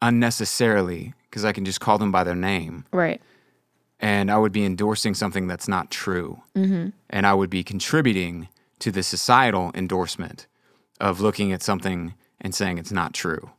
unnecessarily 0.02 1.14
because 1.30 1.44
I 1.44 1.52
can 1.52 1.66
just 1.66 1.82
call 1.82 1.98
them 1.98 2.12
by 2.12 2.24
their 2.24 2.36
name. 2.36 2.86
Right. 2.92 3.22
And 4.00 4.32
I 4.32 4.38
would 4.38 4.52
be 4.52 4.66
endorsing 4.66 5.14
something 5.14 5.48
that's 5.48 5.68
not 5.68 5.92
true. 5.92 6.42
Mm-hmm. 6.56 6.90
And 7.10 7.28
I 7.28 7.34
would 7.34 7.50
be 7.50 7.64
contributing 7.64 8.48
to 8.80 8.92
the 8.92 9.04
societal 9.04 9.72
endorsement 9.74 10.48
of 11.00 11.20
looking 11.22 11.52
at 11.52 11.62
something 11.62 12.14
and 12.40 12.54
saying 12.54 12.78
it's 12.78 12.92
not 12.92 13.14
true 13.14 13.50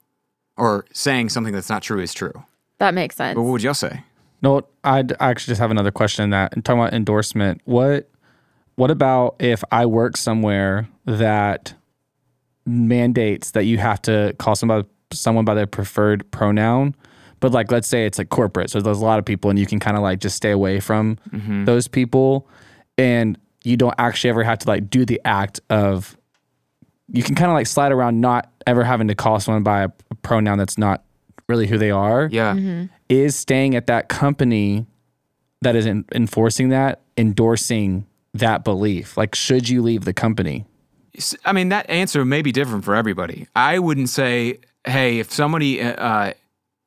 or 0.57 0.87
saying 0.93 1.29
something 1.31 1.53
that's 1.53 1.71
not 1.71 1.83
true 1.83 2.01
is 2.01 2.15
true. 2.15 2.45
That 2.79 2.95
makes 2.95 3.17
sense. 3.17 3.35
But 3.35 3.43
what 3.43 3.53
would 3.53 3.63
y'all 3.63 3.75
say? 3.75 4.05
No, 4.43 4.63
I'd 4.85 5.13
I 5.21 5.31
actually 5.31 5.53
just 5.53 5.61
have 5.61 5.71
another 5.71 5.91
question 5.91 6.25
in 6.25 6.31
that. 6.31 6.53
And 6.53 6.65
talking 6.65 6.81
about 6.81 6.93
endorsement, 6.93 7.63
what 7.65 8.09
what 8.77 8.91
about 8.91 9.37
if 9.41 9.65
I 9.73 9.87
work 9.87 10.17
somewhere 10.17 10.89
that 11.05 11.75
mandates 12.65 13.53
that 13.53 13.65
you 13.65 13.79
have 13.79 14.01
to 14.03 14.35
call 14.39 14.55
somebody 14.55 14.87
someone 15.13 15.45
by 15.45 15.55
their 15.55 15.67
preferred 15.67 16.31
pronoun? 16.31 16.95
But 17.41 17.53
like 17.53 17.71
let's 17.71 17.89
say 17.89 18.07
it's 18.07 18.19
like 18.19 18.29
corporate, 18.31 18.71
so 18.71 18.81
there's 18.81 19.01
a 19.01 19.05
lot 19.05 19.19
of 19.19 19.25
people 19.25 19.51
and 19.51 19.59
you 19.59 19.67
can 19.67 19.79
kind 19.79 19.97
of 19.97 20.03
like 20.03 20.21
just 20.21 20.37
stay 20.37 20.51
away 20.51 20.81
from 20.81 21.19
mm-hmm. 21.31 21.65
those 21.65 21.87
people 21.89 22.49
and 22.97 23.39
you 23.65 23.77
don't 23.77 23.95
actually 23.99 24.31
ever 24.31 24.43
have 24.45 24.59
to 24.59 24.69
like 24.69 24.89
do 24.89 25.05
the 25.05 25.21
act 25.25 25.61
of 25.69 26.17
you 27.09 27.23
can 27.23 27.35
kind 27.35 27.51
of 27.51 27.55
like 27.55 27.67
slide 27.67 27.93
around 27.93 28.21
not 28.21 28.51
ever 28.67 28.85
having 28.85 29.09
to 29.09 29.15
call 29.15 29.39
someone 29.39 29.63
by 29.63 29.83
a 29.85 29.89
pronoun 30.23 30.59
that's 30.59 30.79
not 30.79 31.05
really 31.49 31.67
who 31.67 31.79
they 31.79 31.91
are 31.91 32.29
Yeah. 32.31 32.55
Mm-hmm. 32.55 32.87
is 33.09 33.37
staying 33.37 33.75
at 33.75 33.87
that 33.89 34.09
company 34.09 34.87
that 35.63 35.77
is 35.77 35.87
en- 35.87 36.05
enforcing 36.15 36.71
that 36.71 37.03
endorsing 37.17 38.07
that 38.39 38.65
belief 38.65 39.17
like 39.17 39.35
should 39.35 39.69
you 39.69 39.83
leave 39.83 40.05
the 40.05 40.13
company 40.15 40.65
I 41.45 41.53
mean, 41.53 41.71
that 41.71 41.89
answer 41.89 42.25
may 42.25 42.43
be 42.43 42.53
different 42.53 42.85
for 42.85 42.95
everybody. 42.95 43.47
I 43.57 43.79
wouldn't 43.79 44.09
say, 44.11 44.59
hey, 44.85 45.19
if 45.19 45.33
somebody 45.33 45.81
uh, 45.81 46.35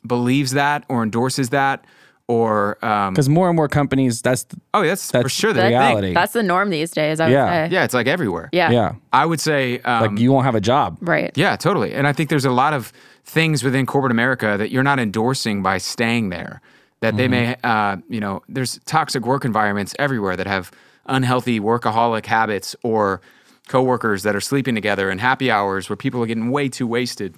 believes 0.06 0.52
that 0.52 0.84
or 0.88 1.04
endorses 1.04 1.50
that, 1.50 1.86
or 2.28 2.78
um, 2.86 3.16
because 3.16 3.28
more 3.28 3.48
and 3.50 3.56
more 3.56 3.68
companies 3.68 4.22
that's 4.22 4.46
oh, 4.76 4.86
that's, 4.86 5.10
for 5.10 5.30
sure 5.30 5.52
the 5.52 5.56
the 5.56 5.62
thing. 5.64 5.72
reality. 5.72 6.14
That's 6.14 6.34
the 6.34 6.44
norm 6.44 6.70
these 6.70 6.92
days, 6.92 7.20
I 7.20 7.26
would 7.26 7.34
Yeah. 7.34 7.68
say. 7.68 7.74
Yeah, 7.74 7.84
it's 7.86 7.96
like 7.96 8.06
everywhere. 8.06 8.50
Yeah. 8.54 8.70
yeah 8.70 8.94
I 9.12 9.26
would 9.26 9.42
say, 9.42 9.80
um, 9.80 10.02
like 10.16 10.20
you 10.20 10.32
won't 10.32 10.46
have 10.46 10.54
a 10.54 10.62
job 10.62 11.00
Right. 11.02 11.32
yeah, 11.36 11.56
totally. 11.56 11.96
And 11.96 12.06
I 12.06 12.14
think 12.14 12.30
there's 12.30 12.46
a 12.46 12.52
lot 12.52 12.74
of 12.74 12.94
things 13.24 13.64
within 13.64 13.88
corporate 13.88 14.12
America 14.12 14.58
that 14.60 14.70
you're 14.70 14.84
not 14.84 15.00
endorsing 15.00 15.64
by 15.64 15.80
staying 15.80 16.30
there. 16.30 16.62
That 17.02 17.18
they 17.18 17.28
may, 17.30 17.56
uh, 17.64 17.98
you 18.10 18.20
know, 18.20 18.44
there's 18.48 18.80
toxic 18.86 19.26
work 19.26 19.44
environments 19.46 19.96
everywhere 19.98 20.36
that 20.36 20.46
have 20.46 20.70
unhealthy 21.10 21.60
workaholic 21.60 22.26
habits 22.26 22.76
or 22.84 23.22
coworkers 23.68 24.24
that 24.24 24.36
are 24.36 24.42
sleeping 24.42 24.76
together 24.76 25.10
and 25.10 25.20
happy 25.22 25.52
hours 25.52 25.90
where 25.90 25.98
people 25.98 26.22
are 26.24 26.26
getting 26.26 26.50
way 26.50 26.70
too 26.70 26.88
wasted. 26.88 27.36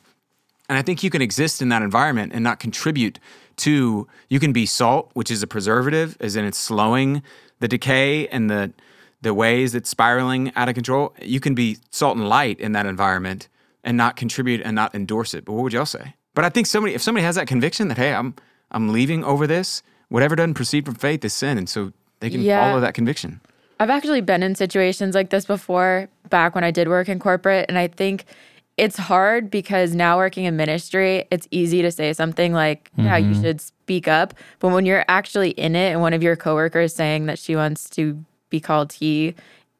And 0.70 0.78
I 0.78 0.82
think 0.82 1.04
you 1.04 1.10
can 1.10 1.22
exist 1.22 1.62
in 1.62 1.70
that 1.70 1.82
environment 1.82 2.32
and 2.34 2.44
not 2.44 2.60
contribute 2.60 3.20
to, 3.58 4.08
you 4.30 4.40
can 4.40 4.54
be 4.54 4.66
salt, 4.66 5.12
which 5.14 5.30
is 5.30 5.44
a 5.44 5.48
preservative, 5.48 6.16
as 6.22 6.36
in 6.36 6.46
it's 6.46 6.58
slowing 6.58 7.22
the 7.60 7.68
decay 7.68 8.28
and 8.30 8.50
the, 8.50 8.72
the 9.22 9.34
ways 9.34 9.76
it's 9.76 9.90
spiraling 9.90 10.54
out 10.56 10.70
of 10.70 10.76
control. 10.76 11.14
You 11.22 11.40
can 11.42 11.54
be 11.56 11.78
salt 11.90 12.16
and 12.18 12.28
light 12.30 12.60
in 12.60 12.72
that 12.72 12.86
environment 12.86 13.50
and 13.84 13.98
not 13.98 14.16
contribute 14.16 14.62
and 14.64 14.76
not 14.76 14.96
endorse 14.96 15.34
it. 15.34 15.44
But 15.44 15.54
what 15.54 15.64
would 15.64 15.74
y'all 15.74 15.86
say? 15.86 16.16
But 16.34 16.46
I 16.46 16.50
think 16.50 16.68
somebody, 16.68 16.96
if 16.96 17.02
somebody 17.02 17.26
has 17.26 17.36
that 17.36 17.48
conviction 17.48 17.90
that, 17.90 17.98
hey, 17.98 18.14
I'm, 18.14 18.36
I'm 18.72 18.94
leaving 18.94 19.24
over 19.26 19.46
this, 19.46 19.84
whatever 20.08 20.36
doesn't 20.38 20.54
proceed 20.54 20.86
from 20.86 20.96
faith 20.96 21.26
is 21.26 21.34
sin. 21.34 21.58
And 21.58 21.68
so 21.68 21.92
they 22.22 22.30
can 22.30 22.42
Yeah. 22.42 22.64
follow 22.64 22.80
that 22.80 22.94
conviction. 22.94 23.42
I've 23.82 23.90
actually 23.90 24.22
been 24.22 24.44
in 24.44 24.54
situations 24.54 25.16
like 25.16 25.32
this 25.32 25.46
before 25.46 26.08
back 26.30 26.54
when 26.54 26.64
I 26.64 26.70
did 26.70 26.88
work 26.88 27.10
in 27.10 27.18
corporate. 27.18 27.66
And 27.68 27.80
I 27.80 27.88
think 27.88 28.26
it's 28.78 28.96
hard 28.96 29.50
because 29.50 29.96
now 29.96 30.18
working 30.18 30.46
in 30.46 30.56
ministry, 30.56 31.26
it's 31.32 31.48
easy 31.50 31.82
to 31.82 31.90
say 31.90 32.14
something 32.14 32.54
like, 32.54 32.92
yeah, 32.96 33.18
you 33.18 33.34
should 33.34 33.60
speak 33.60 34.08
up. 34.08 34.36
But 34.60 34.68
when 34.68 34.86
you're 34.86 35.04
actually 35.08 35.50
in 35.52 35.76
it 35.76 35.94
and 35.94 36.00
one 36.00 36.14
of 36.14 36.22
your 36.22 36.36
coworkers 36.36 36.94
saying 36.94 37.26
that 37.26 37.40
she 37.40 37.56
wants 37.56 37.90
to 37.92 38.24
be 38.52 38.60
called 38.60 38.94
he, 38.94 39.34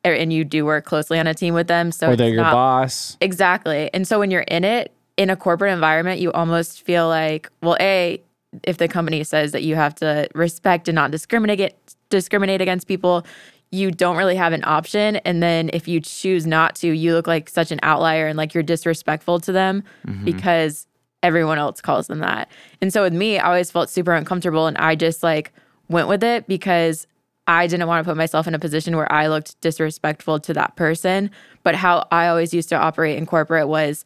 er, 0.04 0.14
and 0.14 0.34
you 0.34 0.46
do 0.46 0.66
work 0.66 0.84
closely 0.84 1.20
on 1.20 1.28
a 1.28 1.36
team 1.36 1.54
with 1.54 1.68
them. 1.68 1.92
So 1.92 2.10
or 2.10 2.16
they're 2.16 2.30
your 2.30 2.42
not- 2.42 2.54
boss 2.54 3.18
Exactly. 3.22 3.92
And 3.94 4.08
so 4.08 4.18
when 4.18 4.32
you're 4.32 4.42
in 4.42 4.64
it, 4.64 4.92
in 5.16 5.30
a 5.30 5.36
corporate 5.36 5.74
environment, 5.74 6.20
you 6.20 6.32
almost 6.32 6.82
feel 6.82 7.08
like, 7.08 7.52
well, 7.62 7.78
A, 7.80 8.20
if 8.64 8.78
the 8.78 8.88
company 8.88 9.24
says 9.24 9.52
that 9.52 9.62
you 9.62 9.76
have 9.76 9.94
to 9.96 10.28
respect 10.34 10.88
and 10.88 10.96
not 10.96 11.12
discriminate 11.12 11.76
discriminate 12.10 12.62
against 12.62 12.88
people, 12.88 13.26
you 13.72 13.90
don't 13.90 14.18
really 14.18 14.36
have 14.36 14.54
an 14.54 14.64
option. 14.66 15.18
And 15.18 15.42
then 15.42 15.70
if 15.72 15.88
you 15.88 16.02
choose 16.02 16.46
not 16.46 16.76
to, 16.76 16.92
you 16.92 17.14
look 17.14 17.28
like 17.28 17.50
such 17.50 17.72
an 17.72 17.80
outlier 17.84 18.28
and 18.28 18.38
like 18.38 18.54
you're 18.54 18.64
disrespectful 18.64 19.40
to 19.40 19.52
them 19.52 19.84
mm-hmm. 20.06 20.26
because 20.26 20.88
everyone 21.24 21.58
else 21.58 21.80
calls 21.80 22.08
them 22.08 22.20
that. 22.20 22.50
And 22.82 22.92
so 22.92 23.04
with 23.04 23.14
me, 23.14 23.40
I 23.40 23.48
always 23.48 23.72
felt 23.72 23.90
super 23.90 24.14
uncomfortable 24.14 24.68
and 24.68 24.78
I 24.78 24.96
just 24.96 25.24
like 25.24 25.54
went 25.88 26.10
with 26.10 26.24
it 26.24 26.48
because 26.48 27.08
I 27.48 27.68
didn't 27.68 27.88
want 27.88 28.04
to 28.04 28.10
put 28.10 28.18
myself 28.18 28.48
in 28.48 28.56
a 28.56 28.60
position 28.60 28.96
where 28.96 29.12
I 29.12 29.28
looked 29.28 29.60
disrespectful 29.62 30.40
to 30.42 30.54
that 30.54 30.76
person. 30.76 31.32
But 31.64 31.76
how 31.76 32.08
I 32.12 32.28
always 32.28 32.54
used 32.54 32.70
to 32.70 32.76
operate 32.76 33.18
in 33.18 33.26
corporate 33.26 33.68
was 33.68 34.04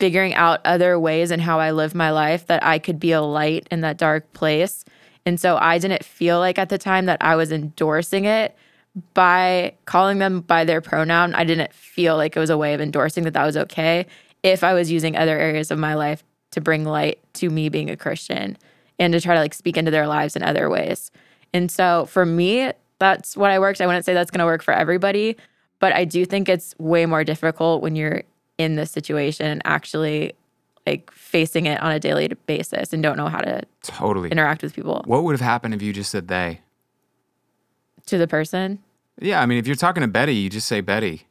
figuring 0.00 0.34
out 0.34 0.60
other 0.64 0.98
ways 0.98 1.30
and 1.30 1.40
how 1.40 1.60
I 1.60 1.70
live 1.70 1.94
my 1.94 2.10
life 2.10 2.46
that 2.46 2.64
I 2.64 2.78
could 2.78 2.98
be 2.98 3.12
a 3.12 3.22
light 3.22 3.68
in 3.70 3.82
that 3.82 3.98
dark 3.98 4.32
place. 4.32 4.84
And 5.26 5.40
so 5.40 5.56
I 5.56 5.78
didn't 5.78 6.04
feel 6.04 6.38
like 6.38 6.58
at 6.58 6.68
the 6.68 6.78
time 6.78 7.06
that 7.06 7.18
I 7.20 7.36
was 7.36 7.50
endorsing 7.50 8.24
it 8.24 8.56
by 9.14 9.74
calling 9.86 10.18
them 10.18 10.40
by 10.40 10.64
their 10.64 10.80
pronoun. 10.80 11.34
I 11.34 11.44
didn't 11.44 11.72
feel 11.72 12.16
like 12.16 12.36
it 12.36 12.40
was 12.40 12.50
a 12.50 12.58
way 12.58 12.74
of 12.74 12.80
endorsing 12.80 13.24
that 13.24 13.32
that 13.32 13.44
was 13.44 13.56
okay 13.56 14.06
if 14.42 14.62
I 14.62 14.74
was 14.74 14.90
using 14.90 15.16
other 15.16 15.38
areas 15.38 15.70
of 15.70 15.78
my 15.78 15.94
life 15.94 16.22
to 16.52 16.60
bring 16.60 16.84
light 16.84 17.18
to 17.34 17.50
me 17.50 17.68
being 17.68 17.90
a 17.90 17.96
Christian 17.96 18.56
and 18.98 19.12
to 19.12 19.20
try 19.20 19.34
to 19.34 19.40
like 19.40 19.54
speak 19.54 19.76
into 19.76 19.90
their 19.90 20.06
lives 20.06 20.36
in 20.36 20.42
other 20.42 20.70
ways. 20.70 21.10
And 21.52 21.70
so 21.70 22.06
for 22.06 22.24
me, 22.24 22.70
that's 22.98 23.36
what 23.36 23.50
I 23.50 23.58
worked. 23.58 23.80
I 23.80 23.86
wouldn't 23.86 24.04
say 24.04 24.14
that's 24.14 24.30
going 24.30 24.40
to 24.40 24.44
work 24.44 24.62
for 24.62 24.72
everybody, 24.72 25.36
but 25.80 25.92
I 25.92 26.04
do 26.04 26.24
think 26.24 26.48
it's 26.48 26.74
way 26.78 27.06
more 27.06 27.24
difficult 27.24 27.82
when 27.82 27.96
you're 27.96 28.22
in 28.58 28.76
this 28.76 28.92
situation 28.92 29.46
and 29.46 29.62
actually 29.64 30.34
like 30.86 31.10
facing 31.12 31.66
it 31.66 31.80
on 31.82 31.92
a 31.92 31.98
daily 31.98 32.28
basis 32.46 32.92
and 32.92 33.02
don't 33.02 33.16
know 33.16 33.28
how 33.28 33.38
to 33.40 33.62
Totally. 33.82 34.30
interact 34.30 34.62
with 34.62 34.74
people 34.74 35.02
What 35.06 35.24
would 35.24 35.32
have 35.32 35.40
happened 35.40 35.74
if 35.74 35.82
you 35.82 35.92
just 35.92 36.10
said 36.10 36.28
they? 36.28 36.60
to 38.06 38.18
the 38.18 38.28
person. 38.28 38.80
Yeah, 39.18 39.40
I 39.40 39.46
mean, 39.46 39.56
if 39.56 39.66
you're 39.66 39.76
talking 39.76 40.02
to 40.02 40.08
Betty, 40.08 40.34
you 40.34 40.50
just 40.50 40.68
say 40.68 40.82
Betty. 40.82 41.26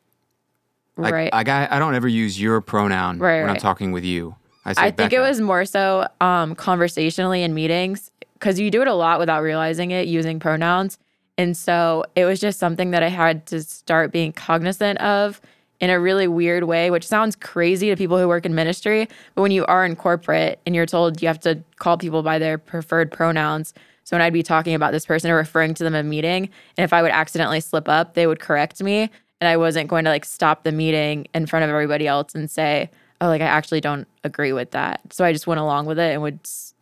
Like, 0.97 1.13
right. 1.13 1.33
Like 1.33 1.47
I, 1.49 1.67
I 1.69 1.77
don't 1.79 1.93
ever 1.93 2.07
use 2.07 2.39
your 2.41 2.61
pronoun 2.61 3.19
Right, 3.19 3.41
when 3.41 3.49
I'm 3.51 3.57
talking 3.57 3.91
with 3.91 4.03
you. 4.03 4.35
I 4.65 4.73
say 4.73 4.81
I 4.83 4.91
think 4.91 5.13
it 5.13 5.19
was 5.19 5.39
more 5.41 5.65
so 5.65 6.07
um, 6.21 6.55
conversationally 6.55 7.43
in 7.43 7.53
meetings 7.53 8.09
because 8.33 8.59
you 8.59 8.71
do 8.71 8.81
it 8.81 8.87
a 8.87 8.93
lot 8.93 9.19
without 9.19 9.41
realizing 9.41 9.91
it 9.91 10.07
using 10.07 10.39
pronouns. 10.39 10.97
And 11.37 11.55
so 11.57 12.05
it 12.15 12.25
was 12.25 12.39
just 12.39 12.59
something 12.59 12.91
that 12.91 13.03
I 13.03 13.09
had 13.09 13.45
to 13.47 13.61
start 13.63 14.11
being 14.11 14.31
cognizant 14.33 14.99
of 14.99 15.41
in 15.83 15.89
a 15.89 15.99
really 15.99 16.29
weird 16.29 16.63
way, 16.63 16.89
which 16.89 17.05
sounds 17.05 17.35
crazy 17.35 17.89
to 17.89 17.97
people 17.97 18.17
who 18.17 18.25
work 18.25 18.45
in 18.45 18.55
ministry. 18.55 19.05
But 19.35 19.41
when 19.41 19.51
you 19.51 19.65
are 19.65 19.85
in 19.85 19.97
corporate 19.97 20.61
and 20.65 20.73
you're 20.73 20.85
told 20.85 21.21
you 21.21 21.27
have 21.27 21.41
to 21.41 21.61
call 21.75 21.97
people 21.97 22.23
by 22.23 22.39
their 22.39 22.57
preferred 22.57 23.11
pronouns. 23.11 23.73
So 24.05 24.15
when 24.15 24.21
I'd 24.21 24.31
be 24.31 24.43
talking 24.43 24.75
about 24.75 24.93
this 24.93 25.05
person 25.05 25.29
or 25.29 25.35
referring 25.35 25.73
to 25.73 25.83
them 25.83 25.93
in 25.93 26.05
a 26.05 26.09
meeting, 26.09 26.49
and 26.77 26.85
if 26.85 26.93
I 26.93 27.01
would 27.01 27.11
accidentally 27.11 27.59
slip 27.59 27.89
up, 27.89 28.13
they 28.13 28.27
would 28.27 28.39
correct 28.39 28.81
me. 28.81 29.09
And 29.41 29.47
I 29.49 29.57
wasn't 29.57 29.89
going 29.89 30.05
to 30.05 30.09
like 30.09 30.23
stop 30.23 30.63
the 30.63 30.71
meeting 30.71 31.27
in 31.35 31.47
front 31.47 31.65
of 31.65 31.69
everybody 31.69 32.07
else 32.07 32.33
and 32.33 32.49
say, 32.49 32.89
oh, 33.19 33.27
like 33.27 33.41
I 33.41 33.45
actually 33.45 33.81
don't 33.81 34.07
agree 34.23 34.53
with 34.53 34.71
that. 34.71 35.01
So 35.11 35.25
I 35.25 35.33
just 35.33 35.47
went 35.47 35.59
along 35.59 35.85
with 35.85 35.99
it 35.99 36.13
and 36.13 36.21
would 36.21 36.39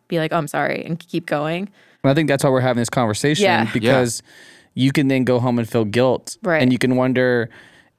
be 0.09 0.19
like, 0.19 0.31
"Oh, 0.31 0.37
I'm 0.37 0.47
sorry," 0.47 0.83
and 0.85 0.99
keep 0.99 1.25
going. 1.25 1.69
And 2.03 2.11
I 2.11 2.13
think 2.13 2.27
that's 2.27 2.43
why 2.43 2.51
we're 2.51 2.59
having 2.59 2.81
this 2.81 2.89
conversation 2.89 3.45
Yeah. 3.45 3.67
because 3.73 4.21
you 4.75 4.91
can 4.91 5.07
then 5.07 5.23
go 5.23 5.39
home 5.39 5.57
and 5.57 5.67
feel 5.67 5.85
guilt. 5.85 6.37
Right. 6.43 6.61
And 6.61 6.71
you 6.71 6.77
can 6.77 6.95
wonder, 6.97 7.49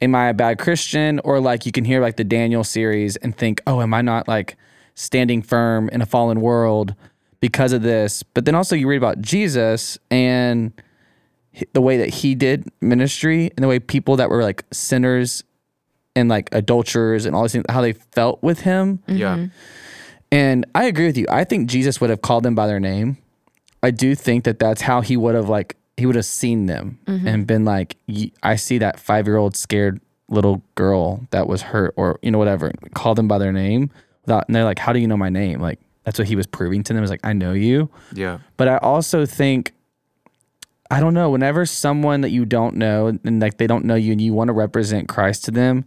am 0.03 0.15
I 0.15 0.27
a 0.27 0.33
bad 0.33 0.59
Christian? 0.59 1.19
Or 1.19 1.39
like 1.39 1.65
you 1.65 1.71
can 1.71 1.85
hear 1.85 2.01
like 2.01 2.17
the 2.17 2.23
Daniel 2.23 2.63
series 2.63 3.15
and 3.17 3.35
think, 3.35 3.61
oh, 3.65 3.81
am 3.81 3.93
I 3.93 4.01
not 4.01 4.27
like 4.27 4.57
standing 4.95 5.41
firm 5.41 5.89
in 5.89 6.01
a 6.01 6.05
fallen 6.05 6.41
world 6.41 6.93
because 7.39 7.71
of 7.73 7.81
this? 7.81 8.21
But 8.21 8.45
then 8.45 8.53
also 8.53 8.75
you 8.75 8.87
read 8.87 8.97
about 8.97 9.21
Jesus 9.21 9.97
and 10.11 10.73
the 11.73 11.81
way 11.81 11.97
that 11.97 12.09
he 12.09 12.35
did 12.35 12.67
ministry 12.81 13.51
and 13.55 13.63
the 13.63 13.67
way 13.67 13.79
people 13.79 14.17
that 14.17 14.29
were 14.29 14.43
like 14.43 14.65
sinners 14.71 15.43
and 16.15 16.29
like 16.29 16.49
adulterers 16.51 17.25
and 17.25 17.35
all 17.35 17.43
these 17.43 17.53
things, 17.53 17.65
how 17.69 17.81
they 17.81 17.93
felt 17.93 18.41
with 18.43 18.61
him. 18.61 19.01
Yeah. 19.07 19.35
Mm-hmm. 19.35 19.45
And 20.31 20.65
I 20.73 20.85
agree 20.85 21.05
with 21.05 21.17
you. 21.17 21.27
I 21.29 21.43
think 21.43 21.69
Jesus 21.69 22.01
would 22.01 22.09
have 22.09 22.21
called 22.21 22.43
them 22.43 22.55
by 22.55 22.67
their 22.67 22.79
name. 22.79 23.17
I 23.83 23.91
do 23.91 24.15
think 24.15 24.45
that 24.45 24.59
that's 24.59 24.81
how 24.81 25.01
he 25.01 25.15
would 25.15 25.35
have 25.35 25.49
like 25.49 25.75
he 25.97 26.05
would 26.05 26.15
have 26.15 26.25
seen 26.25 26.65
them 26.65 26.99
mm-hmm. 27.05 27.27
and 27.27 27.47
been 27.47 27.65
like, 27.65 27.97
I 28.41 28.55
see 28.55 28.77
that 28.79 28.99
five 28.99 29.27
year 29.27 29.37
old 29.37 29.55
scared 29.55 30.01
little 30.27 30.63
girl 30.75 31.25
that 31.31 31.47
was 31.47 31.61
hurt 31.61 31.93
or 31.95 32.19
you 32.21 32.31
know 32.31 32.37
whatever. 32.37 32.71
Call 32.93 33.15
them 33.15 33.27
by 33.27 33.37
their 33.37 33.51
name 33.51 33.91
without, 34.23 34.47
and 34.47 34.55
they're 34.55 34.63
like, 34.63 34.79
how 34.79 34.93
do 34.93 34.99
you 34.99 35.07
know 35.07 35.17
my 35.17 35.29
name? 35.29 35.59
Like 35.59 35.79
that's 36.03 36.17
what 36.17 36.27
he 36.27 36.35
was 36.35 36.47
proving 36.47 36.83
to 36.83 36.93
them. 36.93 37.03
Is 37.03 37.09
like 37.09 37.25
I 37.25 37.33
know 37.33 37.53
you. 37.53 37.89
Yeah. 38.13 38.39
But 38.57 38.67
I 38.67 38.77
also 38.77 39.25
think, 39.25 39.73
I 40.89 40.99
don't 40.99 41.13
know, 41.13 41.29
whenever 41.29 41.65
someone 41.65 42.21
that 42.21 42.31
you 42.31 42.45
don't 42.45 42.75
know 42.75 43.07
and 43.07 43.41
like 43.41 43.57
they 43.57 43.67
don't 43.67 43.85
know 43.85 43.95
you 43.95 44.11
and 44.11 44.21
you 44.21 44.33
want 44.33 44.49
to 44.49 44.53
represent 44.53 45.07
Christ 45.07 45.45
to 45.45 45.51
them, 45.51 45.85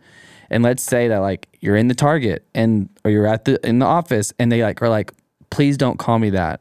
and 0.51 0.63
let's 0.63 0.83
say 0.83 1.09
that 1.09 1.19
like 1.19 1.49
you're 1.61 1.77
in 1.77 1.89
the 1.89 1.95
Target 1.95 2.47
and 2.55 2.89
or 3.05 3.11
you're 3.11 3.27
at 3.27 3.45
the 3.45 3.65
in 3.67 3.81
the 3.81 3.87
office 3.87 4.33
and 4.39 4.53
they 4.53 4.63
like 4.63 4.81
are 4.83 4.89
like, 4.89 5.13
please 5.51 5.77
don't 5.77 5.99
call 5.99 6.19
me 6.19 6.31
that. 6.31 6.61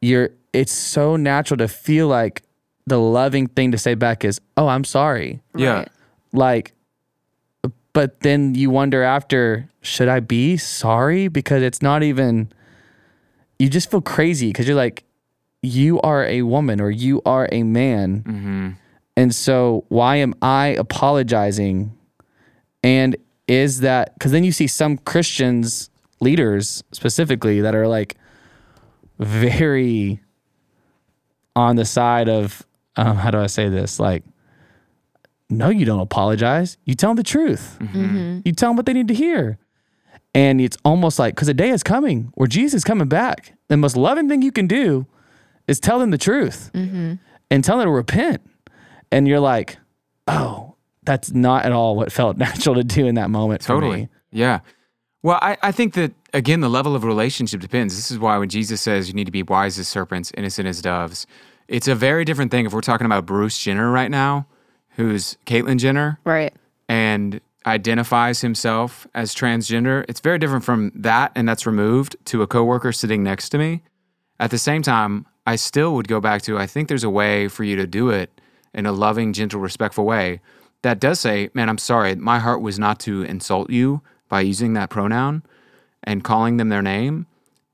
You're 0.00 0.30
it's 0.52 0.72
so 0.72 1.16
natural 1.16 1.58
to 1.58 1.68
feel 1.68 2.08
like 2.08 2.42
the 2.86 2.98
loving 2.98 3.46
thing 3.46 3.72
to 3.72 3.78
say 3.78 3.94
back 3.94 4.24
is, 4.24 4.40
oh, 4.56 4.68
I'm 4.68 4.84
sorry. 4.84 5.40
Yeah. 5.54 5.72
Right. 5.72 5.88
Like 6.32 6.74
but 7.92 8.20
then 8.20 8.54
you 8.54 8.70
wonder 8.70 9.02
after, 9.02 9.68
should 9.82 10.08
I 10.08 10.20
be 10.20 10.56
sorry? 10.56 11.28
Because 11.28 11.62
it's 11.62 11.82
not 11.82 12.02
even 12.02 12.52
you 13.58 13.68
just 13.68 13.90
feel 13.90 14.00
crazy 14.00 14.48
because 14.48 14.66
you're 14.66 14.76
like, 14.76 15.04
you 15.62 16.00
are 16.00 16.24
a 16.24 16.42
woman 16.42 16.80
or 16.80 16.90
you 16.90 17.20
are 17.26 17.48
a 17.52 17.62
man. 17.62 18.22
Mm-hmm. 18.22 18.68
And 19.16 19.34
so 19.34 19.84
why 19.88 20.16
am 20.16 20.34
I 20.40 20.68
apologizing? 20.68 21.96
And 22.82 23.16
is 23.46 23.80
that 23.80 24.14
because 24.14 24.32
then 24.32 24.44
you 24.44 24.52
see 24.52 24.66
some 24.66 24.96
Christians, 24.96 25.90
leaders 26.20 26.82
specifically, 26.92 27.60
that 27.60 27.74
are 27.74 27.88
like 27.88 28.16
very 29.18 30.20
on 31.56 31.76
the 31.76 31.84
side 31.84 32.28
of, 32.28 32.66
um, 32.96 33.16
how 33.16 33.30
do 33.30 33.38
I 33.38 33.46
say 33.46 33.68
this? 33.68 33.98
Like, 34.00 34.24
no, 35.48 35.68
you 35.68 35.84
don't 35.84 36.00
apologize. 36.00 36.78
You 36.84 36.94
tell 36.94 37.10
them 37.10 37.16
the 37.16 37.22
truth. 37.22 37.76
Mm-hmm. 37.80 38.04
Mm-hmm. 38.04 38.40
You 38.44 38.52
tell 38.52 38.70
them 38.70 38.76
what 38.76 38.86
they 38.86 38.92
need 38.92 39.08
to 39.08 39.14
hear. 39.14 39.58
And 40.32 40.60
it's 40.60 40.76
almost 40.84 41.18
like, 41.18 41.34
because 41.34 41.48
a 41.48 41.54
day 41.54 41.70
is 41.70 41.82
coming 41.82 42.30
where 42.34 42.46
Jesus 42.46 42.78
is 42.78 42.84
coming 42.84 43.08
back. 43.08 43.54
The 43.68 43.76
most 43.76 43.96
loving 43.96 44.28
thing 44.28 44.42
you 44.42 44.52
can 44.52 44.68
do 44.68 45.06
is 45.66 45.80
tell 45.80 45.98
them 45.98 46.10
the 46.10 46.18
truth 46.18 46.70
mm-hmm. 46.72 47.14
and 47.50 47.64
tell 47.64 47.78
them 47.78 47.86
to 47.86 47.90
repent. 47.90 48.40
And 49.10 49.26
you're 49.26 49.40
like, 49.40 49.78
oh, 50.28 50.76
that's 51.02 51.32
not 51.32 51.64
at 51.64 51.72
all 51.72 51.96
what 51.96 52.12
felt 52.12 52.36
natural 52.36 52.76
to 52.76 52.84
do 52.84 53.06
in 53.06 53.16
that 53.16 53.30
moment 53.30 53.62
for 53.62 53.74
Totally. 53.74 54.02
me. 54.02 54.08
Yeah. 54.30 54.60
Well, 55.22 55.38
I, 55.42 55.56
I 55.62 55.72
think 55.72 55.94
that, 55.94 56.12
again, 56.32 56.60
the 56.60 56.70
level 56.70 56.94
of 56.96 57.04
relationship 57.04 57.60
depends. 57.60 57.94
This 57.94 58.10
is 58.10 58.18
why 58.18 58.38
when 58.38 58.48
Jesus 58.48 58.80
says 58.80 59.08
you 59.08 59.14
need 59.14 59.26
to 59.26 59.30
be 59.30 59.42
wise 59.42 59.78
as 59.78 59.86
serpents, 59.88 60.32
innocent 60.36 60.66
as 60.66 60.80
doves, 60.80 61.26
it's 61.68 61.88
a 61.88 61.94
very 61.94 62.24
different 62.24 62.50
thing 62.50 62.64
if 62.66 62.72
we're 62.72 62.80
talking 62.80 63.04
about 63.04 63.26
Bruce 63.26 63.58
Jenner 63.58 63.90
right 63.90 64.10
now, 64.10 64.46
who's 64.96 65.36
Caitlyn 65.46 65.78
Jenner 65.78 66.18
Right. 66.24 66.54
and 66.88 67.40
identifies 67.66 68.40
himself 68.40 69.06
as 69.14 69.34
transgender. 69.34 70.04
It's 70.08 70.20
very 70.20 70.38
different 70.38 70.64
from 70.64 70.90
that, 70.94 71.32
and 71.34 71.48
that's 71.48 71.66
removed 71.66 72.16
to 72.26 72.42
a 72.42 72.46
coworker 72.46 72.90
sitting 72.90 73.22
next 73.22 73.50
to 73.50 73.58
me. 73.58 73.82
At 74.40 74.50
the 74.50 74.58
same 74.58 74.80
time, 74.82 75.26
I 75.46 75.56
still 75.56 75.94
would 75.94 76.08
go 76.08 76.20
back 76.20 76.40
to 76.42 76.56
I 76.58 76.66
think 76.66 76.88
there's 76.88 77.04
a 77.04 77.10
way 77.10 77.46
for 77.48 77.62
you 77.62 77.76
to 77.76 77.86
do 77.86 78.08
it 78.08 78.30
in 78.72 78.86
a 78.86 78.92
loving, 78.92 79.32
gentle, 79.34 79.60
respectful 79.60 80.06
way 80.06 80.40
that 80.82 80.98
does 80.98 81.20
say, 81.20 81.50
Man, 81.52 81.68
I'm 81.68 81.78
sorry. 81.78 82.14
My 82.14 82.38
heart 82.38 82.62
was 82.62 82.78
not 82.78 82.98
to 83.00 83.22
insult 83.22 83.68
you 83.70 84.00
by 84.30 84.40
using 84.40 84.72
that 84.72 84.88
pronoun 84.88 85.42
and 86.02 86.24
calling 86.24 86.56
them 86.56 86.70
their 86.70 86.80
name 86.80 87.26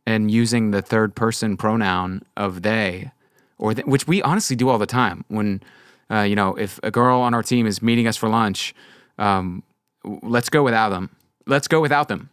and 0.05 0.29
using 0.29 0.73
the 0.73 0.83
third 0.83 1.15
person 1.15 1.57
pronoun 1.57 2.23
of 2.37 2.63
they, 2.63 3.13
or 3.59 3.75
th- 3.75 3.87
which 3.87 4.09
we 4.09 4.21
honestly 4.23 4.57
do 4.57 4.69
all 4.69 4.79
the 4.79 4.87
time. 4.87 5.25
When, 5.29 5.63
uh, 6.11 6.23
you 6.23 6.35
know, 6.35 6.57
if 6.57 6.81
a 6.83 6.91
girl 6.91 7.21
on 7.21 7.33
our 7.33 7.45
team 7.45 7.65
is 7.69 7.81
meeting 7.81 8.09
us 8.09 8.17
for 8.17 8.29
lunch, 8.29 8.75
um, 9.19 9.63
let's 10.05 10.49
go 10.49 10.65
without 10.65 10.89
them. 10.89 11.11
Let's 11.47 11.69
go 11.69 11.81
without 11.81 12.09
them 12.09 12.31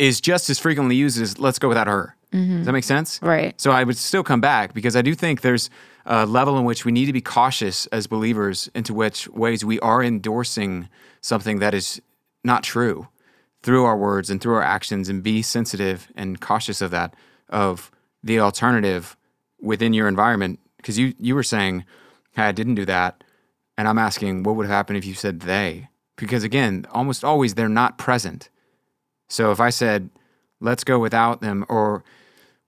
is 0.00 0.20
just 0.20 0.48
as 0.48 0.58
frequently 0.58 0.96
used 0.96 1.20
as 1.20 1.38
let's 1.38 1.58
go 1.58 1.68
without 1.68 1.86
her. 1.86 2.16
Does 2.32 2.66
that 2.66 2.72
make 2.72 2.84
sense? 2.84 3.20
Right. 3.22 3.60
So 3.60 3.70
I 3.70 3.84
would 3.84 3.98
still 3.98 4.22
come 4.22 4.40
back 4.40 4.72
because 4.72 4.96
I 4.96 5.02
do 5.02 5.14
think 5.14 5.42
there's 5.42 5.68
a 6.06 6.24
level 6.24 6.56
in 6.58 6.64
which 6.64 6.84
we 6.84 6.92
need 6.92 7.06
to 7.06 7.12
be 7.12 7.20
cautious 7.20 7.86
as 7.86 8.06
believers 8.06 8.70
into 8.74 8.94
which 8.94 9.28
ways 9.28 9.64
we 9.64 9.78
are 9.80 10.02
endorsing 10.02 10.88
something 11.20 11.58
that 11.58 11.74
is 11.74 12.00
not 12.42 12.62
true 12.62 13.08
through 13.62 13.84
our 13.84 13.96
words 13.96 14.30
and 14.30 14.40
through 14.40 14.54
our 14.54 14.62
actions 14.62 15.08
and 15.08 15.22
be 15.22 15.42
sensitive 15.42 16.08
and 16.14 16.40
cautious 16.40 16.80
of 16.80 16.90
that 16.90 17.14
of 17.48 17.90
the 18.22 18.40
alternative 18.40 19.16
within 19.60 19.92
your 19.92 20.08
environment. 20.08 20.60
Because 20.76 20.98
you 20.98 21.14
you 21.18 21.34
were 21.34 21.42
saying 21.42 21.84
hey 22.32 22.44
I 22.44 22.52
didn't 22.52 22.76
do 22.76 22.84
that 22.86 23.22
and 23.76 23.86
I'm 23.86 23.98
asking 23.98 24.42
what 24.42 24.56
would 24.56 24.66
have 24.66 24.74
happened 24.74 24.98
if 24.98 25.04
you 25.04 25.14
said 25.14 25.40
they? 25.40 25.88
Because 26.16 26.44
again 26.44 26.86
almost 26.90 27.24
always 27.24 27.54
they're 27.54 27.68
not 27.68 27.98
present. 27.98 28.48
So 29.28 29.52
if 29.52 29.60
I 29.60 29.70
said 29.70 30.10
let's 30.60 30.84
go 30.84 30.98
without 30.98 31.40
them 31.40 31.64
or 31.68 32.04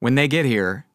when 0.01 0.15
they 0.15 0.29
get 0.29 0.45
here 0.45 0.87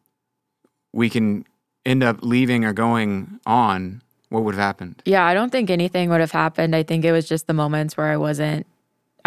we 0.92 1.10
can 1.10 1.44
end 1.84 2.02
up 2.02 2.18
leaving 2.22 2.64
or 2.64 2.72
going 2.72 3.40
on 3.46 4.02
what 4.28 4.44
would 4.44 4.54
have 4.54 4.62
happened? 4.62 5.02
Yeah, 5.04 5.24
I 5.24 5.34
don't 5.34 5.50
think 5.50 5.70
anything 5.70 6.10
would 6.10 6.20
have 6.20 6.32
happened. 6.32 6.76
I 6.76 6.82
think 6.82 7.04
it 7.04 7.12
was 7.12 7.26
just 7.26 7.46
the 7.46 7.54
moments 7.54 7.96
where 7.96 8.08
I 8.08 8.16
wasn't, 8.16 8.66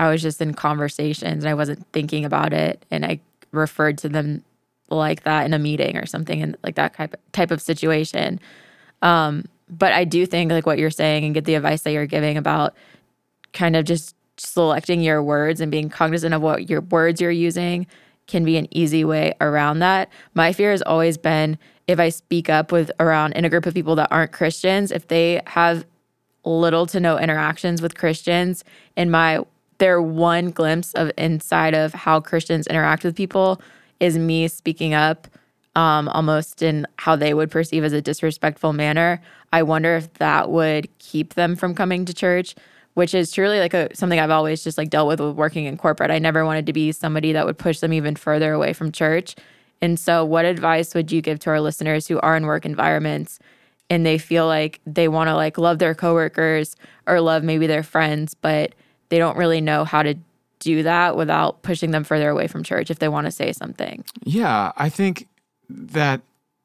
I 0.01 0.09
was 0.09 0.23
just 0.23 0.41
in 0.41 0.55
conversations 0.55 1.43
and 1.43 1.49
I 1.49 1.53
wasn't 1.53 1.85
thinking 1.93 2.25
about 2.25 2.53
it. 2.53 2.83
And 2.89 3.05
I 3.05 3.19
referred 3.51 3.99
to 3.99 4.09
them 4.09 4.43
like 4.89 5.23
that 5.23 5.45
in 5.45 5.53
a 5.53 5.59
meeting 5.59 5.95
or 5.95 6.07
something 6.07 6.41
and 6.41 6.57
like 6.63 6.73
that 6.73 6.95
type, 6.95 7.15
type 7.33 7.51
of 7.51 7.61
situation. 7.61 8.39
Um, 9.03 9.45
but 9.69 9.93
I 9.93 10.05
do 10.05 10.25
think 10.25 10.51
like 10.51 10.65
what 10.65 10.79
you're 10.79 10.89
saying 10.89 11.23
and 11.23 11.35
get 11.35 11.45
the 11.45 11.53
advice 11.53 11.83
that 11.83 11.91
you're 11.91 12.07
giving 12.07 12.35
about 12.35 12.73
kind 13.53 13.75
of 13.75 13.85
just 13.85 14.15
selecting 14.37 15.01
your 15.01 15.21
words 15.21 15.61
and 15.61 15.71
being 15.71 15.87
cognizant 15.87 16.33
of 16.33 16.41
what 16.41 16.67
your 16.67 16.81
words 16.81 17.21
you're 17.21 17.29
using 17.29 17.85
can 18.25 18.43
be 18.43 18.57
an 18.57 18.67
easy 18.71 19.05
way 19.05 19.35
around 19.39 19.79
that. 19.79 20.09
My 20.33 20.51
fear 20.51 20.71
has 20.71 20.81
always 20.81 21.19
been 21.19 21.59
if 21.87 21.99
I 21.99 22.09
speak 22.09 22.49
up 22.49 22.71
with 22.71 22.91
around 22.99 23.33
in 23.33 23.45
a 23.45 23.49
group 23.51 23.67
of 23.67 23.75
people 23.75 23.93
that 23.97 24.07
aren't 24.09 24.31
Christians, 24.31 24.91
if 24.91 25.09
they 25.09 25.43
have 25.45 25.85
little 26.43 26.87
to 26.87 26.99
no 26.99 27.19
interactions 27.19 27.83
with 27.83 27.95
Christians 27.95 28.63
and 28.97 29.11
my 29.11 29.41
their 29.81 29.99
one 29.99 30.51
glimpse 30.51 30.93
of 30.93 31.11
inside 31.17 31.73
of 31.73 31.91
how 31.91 32.19
Christians 32.19 32.67
interact 32.67 33.03
with 33.03 33.15
people 33.15 33.59
is 33.99 34.15
me 34.15 34.47
speaking 34.47 34.93
up 34.93 35.27
um, 35.75 36.07
almost 36.09 36.61
in 36.61 36.85
how 36.97 37.15
they 37.15 37.33
would 37.33 37.49
perceive 37.49 37.83
as 37.83 37.91
a 37.91 37.99
disrespectful 37.99 38.73
manner. 38.73 39.19
I 39.51 39.63
wonder 39.63 39.95
if 39.95 40.13
that 40.15 40.51
would 40.51 40.87
keep 40.99 41.33
them 41.33 41.55
from 41.55 41.73
coming 41.73 42.05
to 42.05 42.13
church, 42.13 42.53
which 42.93 43.15
is 43.15 43.31
truly 43.31 43.57
like 43.57 43.73
a 43.73 43.89
something 43.95 44.19
I've 44.19 44.29
always 44.29 44.63
just 44.63 44.77
like 44.77 44.91
dealt 44.91 45.07
with 45.07 45.19
with 45.19 45.35
working 45.35 45.65
in 45.65 45.77
corporate. 45.77 46.11
I 46.11 46.19
never 46.19 46.45
wanted 46.45 46.67
to 46.67 46.73
be 46.73 46.91
somebody 46.91 47.33
that 47.33 47.47
would 47.47 47.57
push 47.57 47.79
them 47.79 47.91
even 47.91 48.15
further 48.15 48.53
away 48.53 48.73
from 48.73 48.91
church. 48.91 49.35
And 49.81 49.99
so, 49.99 50.23
what 50.23 50.45
advice 50.45 50.93
would 50.93 51.11
you 51.11 51.23
give 51.23 51.39
to 51.39 51.49
our 51.49 51.59
listeners 51.59 52.07
who 52.07 52.19
are 52.19 52.37
in 52.37 52.45
work 52.45 52.67
environments 52.67 53.39
and 53.89 54.05
they 54.05 54.19
feel 54.19 54.45
like 54.45 54.79
they 54.85 55.07
want 55.07 55.29
to 55.29 55.35
like 55.35 55.57
love 55.57 55.79
their 55.79 55.95
coworkers 55.95 56.75
or 57.07 57.19
love 57.19 57.43
maybe 57.43 57.65
their 57.65 57.81
friends, 57.81 58.35
but 58.35 58.75
they 59.11 59.19
don't 59.19 59.37
really 59.37 59.61
know 59.61 59.83
how 59.83 60.01
to 60.01 60.15
do 60.59 60.83
that 60.83 61.17
without 61.17 61.61
pushing 61.61 61.91
them 61.91 62.03
further 62.03 62.29
away 62.29 62.47
from 62.47 62.63
church 62.63 62.89
if 62.89 62.99
they 62.99 63.09
want 63.09 63.25
to 63.25 63.31
say 63.31 63.51
something? 63.51 64.03
Yeah, 64.23 64.71
I 64.77 64.89
think 64.89 65.27
that 65.69 66.21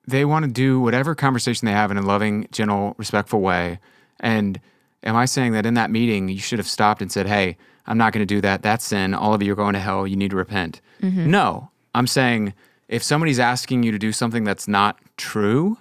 they 0.07 0.25
want 0.25 0.45
to 0.45 0.51
do 0.51 0.81
whatever 0.81 1.15
conversation 1.15 1.67
they 1.67 1.73
have 1.73 1.91
in 1.91 1.97
a 1.97 2.03
loving, 2.03 2.47
gentle, 2.53 2.95
respectful 2.99 3.41
way. 3.41 3.81
And 4.21 4.61
am 5.03 5.17
I 5.17 5.25
saying 5.25 5.53
that 5.53 5.67
in 5.67 5.75
that 5.75 5.91
meeting 5.91 6.29
you 6.29 6.39
should 6.39 6.61
have 6.61 6.69
stopped 6.69 7.03
and 7.03 7.11
said, 7.11 7.27
"Hey, 7.27 7.57
I'm 7.87 7.99
not 7.99 8.13
going 8.13 8.27
to 8.27 8.35
do 8.35 8.41
that. 8.43 8.63
That's 8.63 8.85
sin. 8.85 9.13
All 9.13 9.35
of 9.35 9.43
you 9.43 9.53
are 9.53 9.57
going 9.57 9.75
to 9.75 9.81
hell. 9.81 10.07
You 10.07 10.17
need 10.17 10.31
to 10.31 10.37
repent." 10.37 10.81
No, 11.03 11.71
I'm 11.95 12.07
saying 12.07 12.55
if 12.89 13.03
somebody's 13.03 13.41
asking 13.41 13.83
you 13.83 13.93
to 13.93 13.99
do 13.99 14.13
something 14.13 14.45
that's 14.45 14.69
not 14.69 14.99
true, 15.17 15.77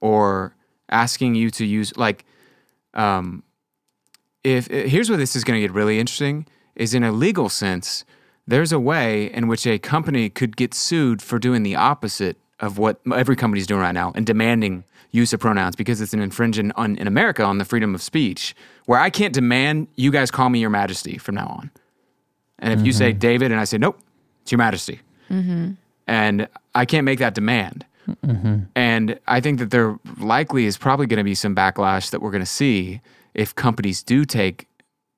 or 0.00 0.54
asking 0.90 1.36
you 1.36 1.50
to 1.50 1.64
use 1.64 1.96
like, 1.96 2.24
um, 2.94 3.42
if 4.44 4.70
eh, 4.70 4.88
here's 4.88 5.08
where 5.08 5.18
this 5.18 5.36
is 5.36 5.44
going 5.44 5.60
to 5.60 5.66
get 5.66 5.74
really 5.74 5.98
interesting 5.98 6.46
is 6.74 6.94
in 6.94 7.04
a 7.04 7.12
legal 7.12 7.48
sense 7.48 8.04
there's 8.46 8.72
a 8.72 8.80
way 8.80 9.32
in 9.32 9.46
which 9.46 9.66
a 9.66 9.78
company 9.78 10.28
could 10.28 10.56
get 10.56 10.74
sued 10.74 11.22
for 11.22 11.38
doing 11.38 11.62
the 11.62 11.76
opposite 11.76 12.36
of 12.60 12.78
what 12.78 13.00
every 13.14 13.36
company's 13.36 13.66
doing 13.66 13.80
right 13.80 13.92
now 13.92 14.12
and 14.14 14.26
demanding 14.26 14.84
use 15.10 15.32
of 15.32 15.40
pronouns 15.40 15.76
because 15.76 16.00
it's 16.00 16.14
an 16.14 16.20
infringement 16.20 16.72
on 16.76 16.96
in 16.96 17.06
America 17.06 17.44
on 17.44 17.58
the 17.58 17.64
freedom 17.64 17.94
of 17.94 18.02
speech, 18.02 18.54
where 18.86 18.98
I 18.98 19.10
can't 19.10 19.34
demand 19.34 19.88
you 19.96 20.10
guys 20.10 20.30
call 20.30 20.48
me 20.48 20.58
your 20.58 20.70
majesty 20.70 21.18
from 21.18 21.34
now 21.36 21.46
on. 21.46 21.70
And 22.58 22.78
if 22.78 22.86
you 22.86 22.92
say 22.92 23.10
mm-hmm. 23.10 23.18
David 23.18 23.52
and 23.52 23.60
I 23.60 23.64
say, 23.64 23.76
nope, 23.76 24.00
it's 24.42 24.52
your 24.52 24.58
majesty. 24.58 25.00
Mm-hmm. 25.30 25.72
And 26.06 26.48
I 26.74 26.84
can't 26.84 27.04
make 27.04 27.18
that 27.18 27.34
demand. 27.34 27.84
Mm-hmm. 28.08 28.64
And 28.76 29.18
I 29.26 29.40
think 29.40 29.58
that 29.58 29.70
there 29.70 29.98
likely 30.18 30.66
is 30.66 30.76
probably 30.78 31.06
going 31.06 31.18
to 31.18 31.24
be 31.24 31.34
some 31.34 31.54
backlash 31.54 32.10
that 32.10 32.22
we're 32.22 32.30
going 32.30 32.42
to 32.42 32.46
see 32.46 33.00
if 33.34 33.54
companies 33.54 34.02
do 34.02 34.24
take, 34.24 34.66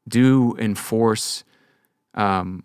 do 0.07 0.55
enforce 0.59 1.45
um, 2.15 2.65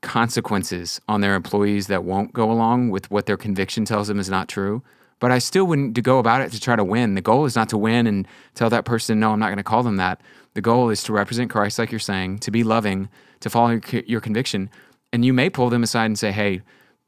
consequences 0.00 1.00
on 1.08 1.20
their 1.20 1.34
employees 1.34 1.86
that 1.86 2.04
won't 2.04 2.32
go 2.32 2.50
along 2.50 2.90
with 2.90 3.10
what 3.10 3.26
their 3.26 3.36
conviction 3.36 3.84
tells 3.84 4.08
them 4.08 4.18
is 4.18 4.28
not 4.28 4.48
true. 4.48 4.82
But 5.20 5.30
I 5.30 5.38
still 5.38 5.64
wouldn't 5.66 6.02
go 6.02 6.18
about 6.18 6.40
it 6.40 6.50
to 6.50 6.60
try 6.60 6.74
to 6.74 6.82
win. 6.82 7.14
The 7.14 7.20
goal 7.20 7.44
is 7.44 7.54
not 7.54 7.68
to 7.68 7.78
win 7.78 8.08
and 8.08 8.26
tell 8.54 8.68
that 8.70 8.84
person, 8.84 9.20
no, 9.20 9.30
I'm 9.30 9.38
not 9.38 9.46
going 9.46 9.56
to 9.58 9.62
call 9.62 9.84
them 9.84 9.96
that. 9.96 10.20
The 10.54 10.60
goal 10.60 10.90
is 10.90 11.04
to 11.04 11.12
represent 11.12 11.48
Christ, 11.48 11.78
like 11.78 11.92
you're 11.92 12.00
saying, 12.00 12.40
to 12.40 12.50
be 12.50 12.64
loving, 12.64 13.08
to 13.40 13.48
follow 13.48 13.70
your, 13.70 14.02
your 14.06 14.20
conviction. 14.20 14.68
And 15.12 15.24
you 15.24 15.32
may 15.32 15.48
pull 15.48 15.70
them 15.70 15.84
aside 15.84 16.06
and 16.06 16.18
say, 16.18 16.32
hey, 16.32 16.62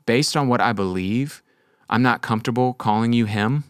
based 0.07 0.37
on 0.37 0.47
what 0.47 0.61
I 0.61 0.73
believe, 0.73 1.43
I'm 1.91 2.03
not 2.03 2.23
comfortable 2.23 2.73
calling 2.75 3.13
you 3.13 3.25
him, 3.25 3.65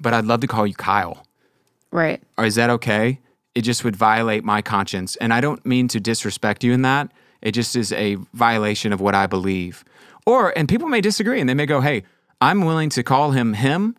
but 0.00 0.14
I'd 0.14 0.24
love 0.24 0.40
to 0.40 0.46
call 0.46 0.66
you 0.66 0.74
Kyle. 0.74 1.26
Right. 1.90 2.22
Or 2.36 2.44
is 2.44 2.54
that 2.56 2.70
okay? 2.70 3.20
It 3.54 3.62
just 3.62 3.84
would 3.84 3.96
violate 3.96 4.44
my 4.44 4.62
conscience. 4.62 5.16
And 5.16 5.32
I 5.32 5.40
don't 5.40 5.64
mean 5.64 5.88
to 5.88 6.00
disrespect 6.00 6.62
you 6.62 6.72
in 6.72 6.82
that. 6.82 7.10
It 7.42 7.52
just 7.52 7.76
is 7.76 7.92
a 7.92 8.16
violation 8.34 8.92
of 8.92 9.00
what 9.00 9.14
I 9.14 9.26
believe. 9.26 9.84
Or, 10.26 10.56
and 10.56 10.68
people 10.68 10.88
may 10.88 11.00
disagree 11.00 11.40
and 11.40 11.48
they 11.48 11.54
may 11.54 11.66
go, 11.66 11.80
hey, 11.80 12.04
I'm 12.40 12.64
willing 12.64 12.90
to 12.90 13.02
call 13.02 13.32
him 13.32 13.54
him 13.54 13.96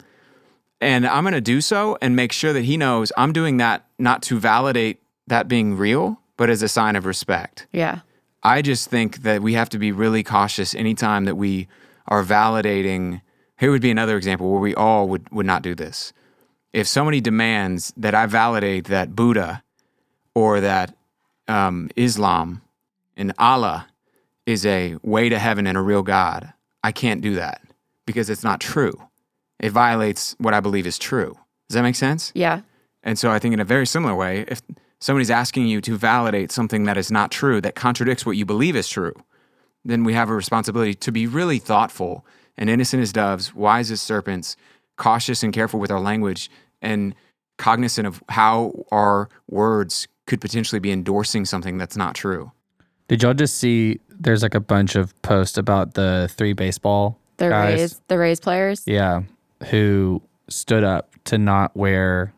and 0.81 1.05
I'm 1.05 1.23
going 1.23 1.33
to 1.33 1.41
do 1.41 1.61
so 1.61 1.97
and 2.01 2.15
make 2.15 2.31
sure 2.31 2.53
that 2.53 2.63
he 2.63 2.77
knows 2.77 3.11
I'm 3.17 3.33
doing 3.33 3.57
that 3.57 3.85
not 3.97 4.21
to 4.23 4.39
validate 4.39 5.01
that 5.27 5.47
being 5.47 5.75
real, 5.75 6.21
but 6.37 6.49
as 6.49 6.61
a 6.61 6.67
sign 6.67 6.95
of 6.95 7.05
respect. 7.05 7.67
Yeah. 7.71 7.99
I 8.43 8.61
just 8.61 8.89
think 8.89 9.23
that 9.23 9.41
we 9.41 9.53
have 9.53 9.69
to 9.69 9.79
be 9.79 9.91
really 9.91 10.23
cautious 10.23 10.73
anytime 10.73 11.25
that 11.25 11.35
we 11.35 11.67
are 12.07 12.23
validating. 12.23 13.21
Here 13.59 13.71
would 13.71 13.81
be 13.81 13.91
another 13.91 14.15
example 14.15 14.49
where 14.49 14.61
we 14.61 14.73
all 14.73 15.09
would, 15.09 15.29
would 15.31 15.45
not 15.45 15.61
do 15.61 15.75
this. 15.75 16.13
If 16.73 16.87
somebody 16.87 17.21
demands 17.21 17.93
that 17.97 18.13
I 18.13 18.25
validate 18.25 18.85
that 18.85 19.15
Buddha 19.15 19.63
or 20.35 20.61
that 20.61 20.95
um, 21.47 21.89
Islam 21.95 22.61
and 23.17 23.33
Allah 23.37 23.87
is 24.45 24.65
a 24.65 24.95
way 25.01 25.29
to 25.29 25.39
heaven 25.39 25.67
and 25.67 25.77
a 25.77 25.81
real 25.81 26.03
God, 26.03 26.53
I 26.83 26.91
can't 26.91 27.21
do 27.21 27.35
that 27.35 27.61
because 28.05 28.29
it's 28.29 28.43
not 28.43 28.59
true. 28.59 28.93
It 29.59 29.71
violates 29.71 30.35
what 30.37 30.53
I 30.53 30.59
believe 30.59 30.87
is 30.87 30.97
true. 30.97 31.37
Does 31.67 31.75
that 31.75 31.83
make 31.83 31.95
sense? 31.95 32.31
Yeah. 32.33 32.61
And 33.03 33.17
so 33.17 33.31
I 33.31 33.39
think 33.39 33.53
in 33.53 33.59
a 33.59 33.65
very 33.65 33.85
similar 33.85 34.15
way, 34.15 34.45
if 34.47 34.61
somebody's 34.99 35.31
asking 35.31 35.67
you 35.67 35.81
to 35.81 35.97
validate 35.97 36.51
something 36.51 36.83
that 36.83 36.97
is 36.97 37.11
not 37.11 37.31
true, 37.31 37.61
that 37.61 37.75
contradicts 37.75 38.25
what 38.25 38.37
you 38.37 38.45
believe 38.45 38.75
is 38.75 38.87
true, 38.87 39.13
then 39.85 40.03
we 40.03 40.13
have 40.13 40.29
a 40.29 40.33
responsibility 40.33 40.93
to 40.93 41.11
be 41.11 41.27
really 41.27 41.59
thoughtful 41.59 42.25
and 42.57 42.69
innocent 42.69 43.01
as 43.01 43.13
doves, 43.13 43.55
wise 43.55 43.91
as 43.91 44.01
serpents, 44.01 44.57
cautious 44.99 45.41
and 45.41 45.51
careful 45.51 45.79
with 45.79 45.89
our 45.89 45.99
language, 45.99 46.51
and 46.83 47.15
cognizant 47.57 48.05
of 48.05 48.21
how 48.29 48.85
our 48.91 49.29
words 49.47 50.07
could 50.27 50.39
potentially 50.39 50.79
be 50.79 50.91
endorsing 50.91 51.45
something 51.45 51.79
that's 51.79 51.97
not 51.97 52.13
true. 52.13 52.51
Did 53.07 53.23
y'all 53.23 53.33
just 53.33 53.57
see? 53.57 53.99
There's 54.19 54.43
like 54.43 54.53
a 54.53 54.59
bunch 54.59 54.95
of 54.95 55.19
posts 55.23 55.57
about 55.57 55.95
the 55.95 56.29
three 56.37 56.53
baseball 56.53 57.17
The 57.37 57.49
guys. 57.49 57.79
Rays, 57.79 58.01
the 58.07 58.17
Rays 58.19 58.39
players. 58.39 58.83
Yeah, 58.85 59.23
who 59.69 60.21
stood 60.49 60.83
up 60.83 61.15
to 61.25 61.37
not 61.39 61.75
wear 61.75 62.33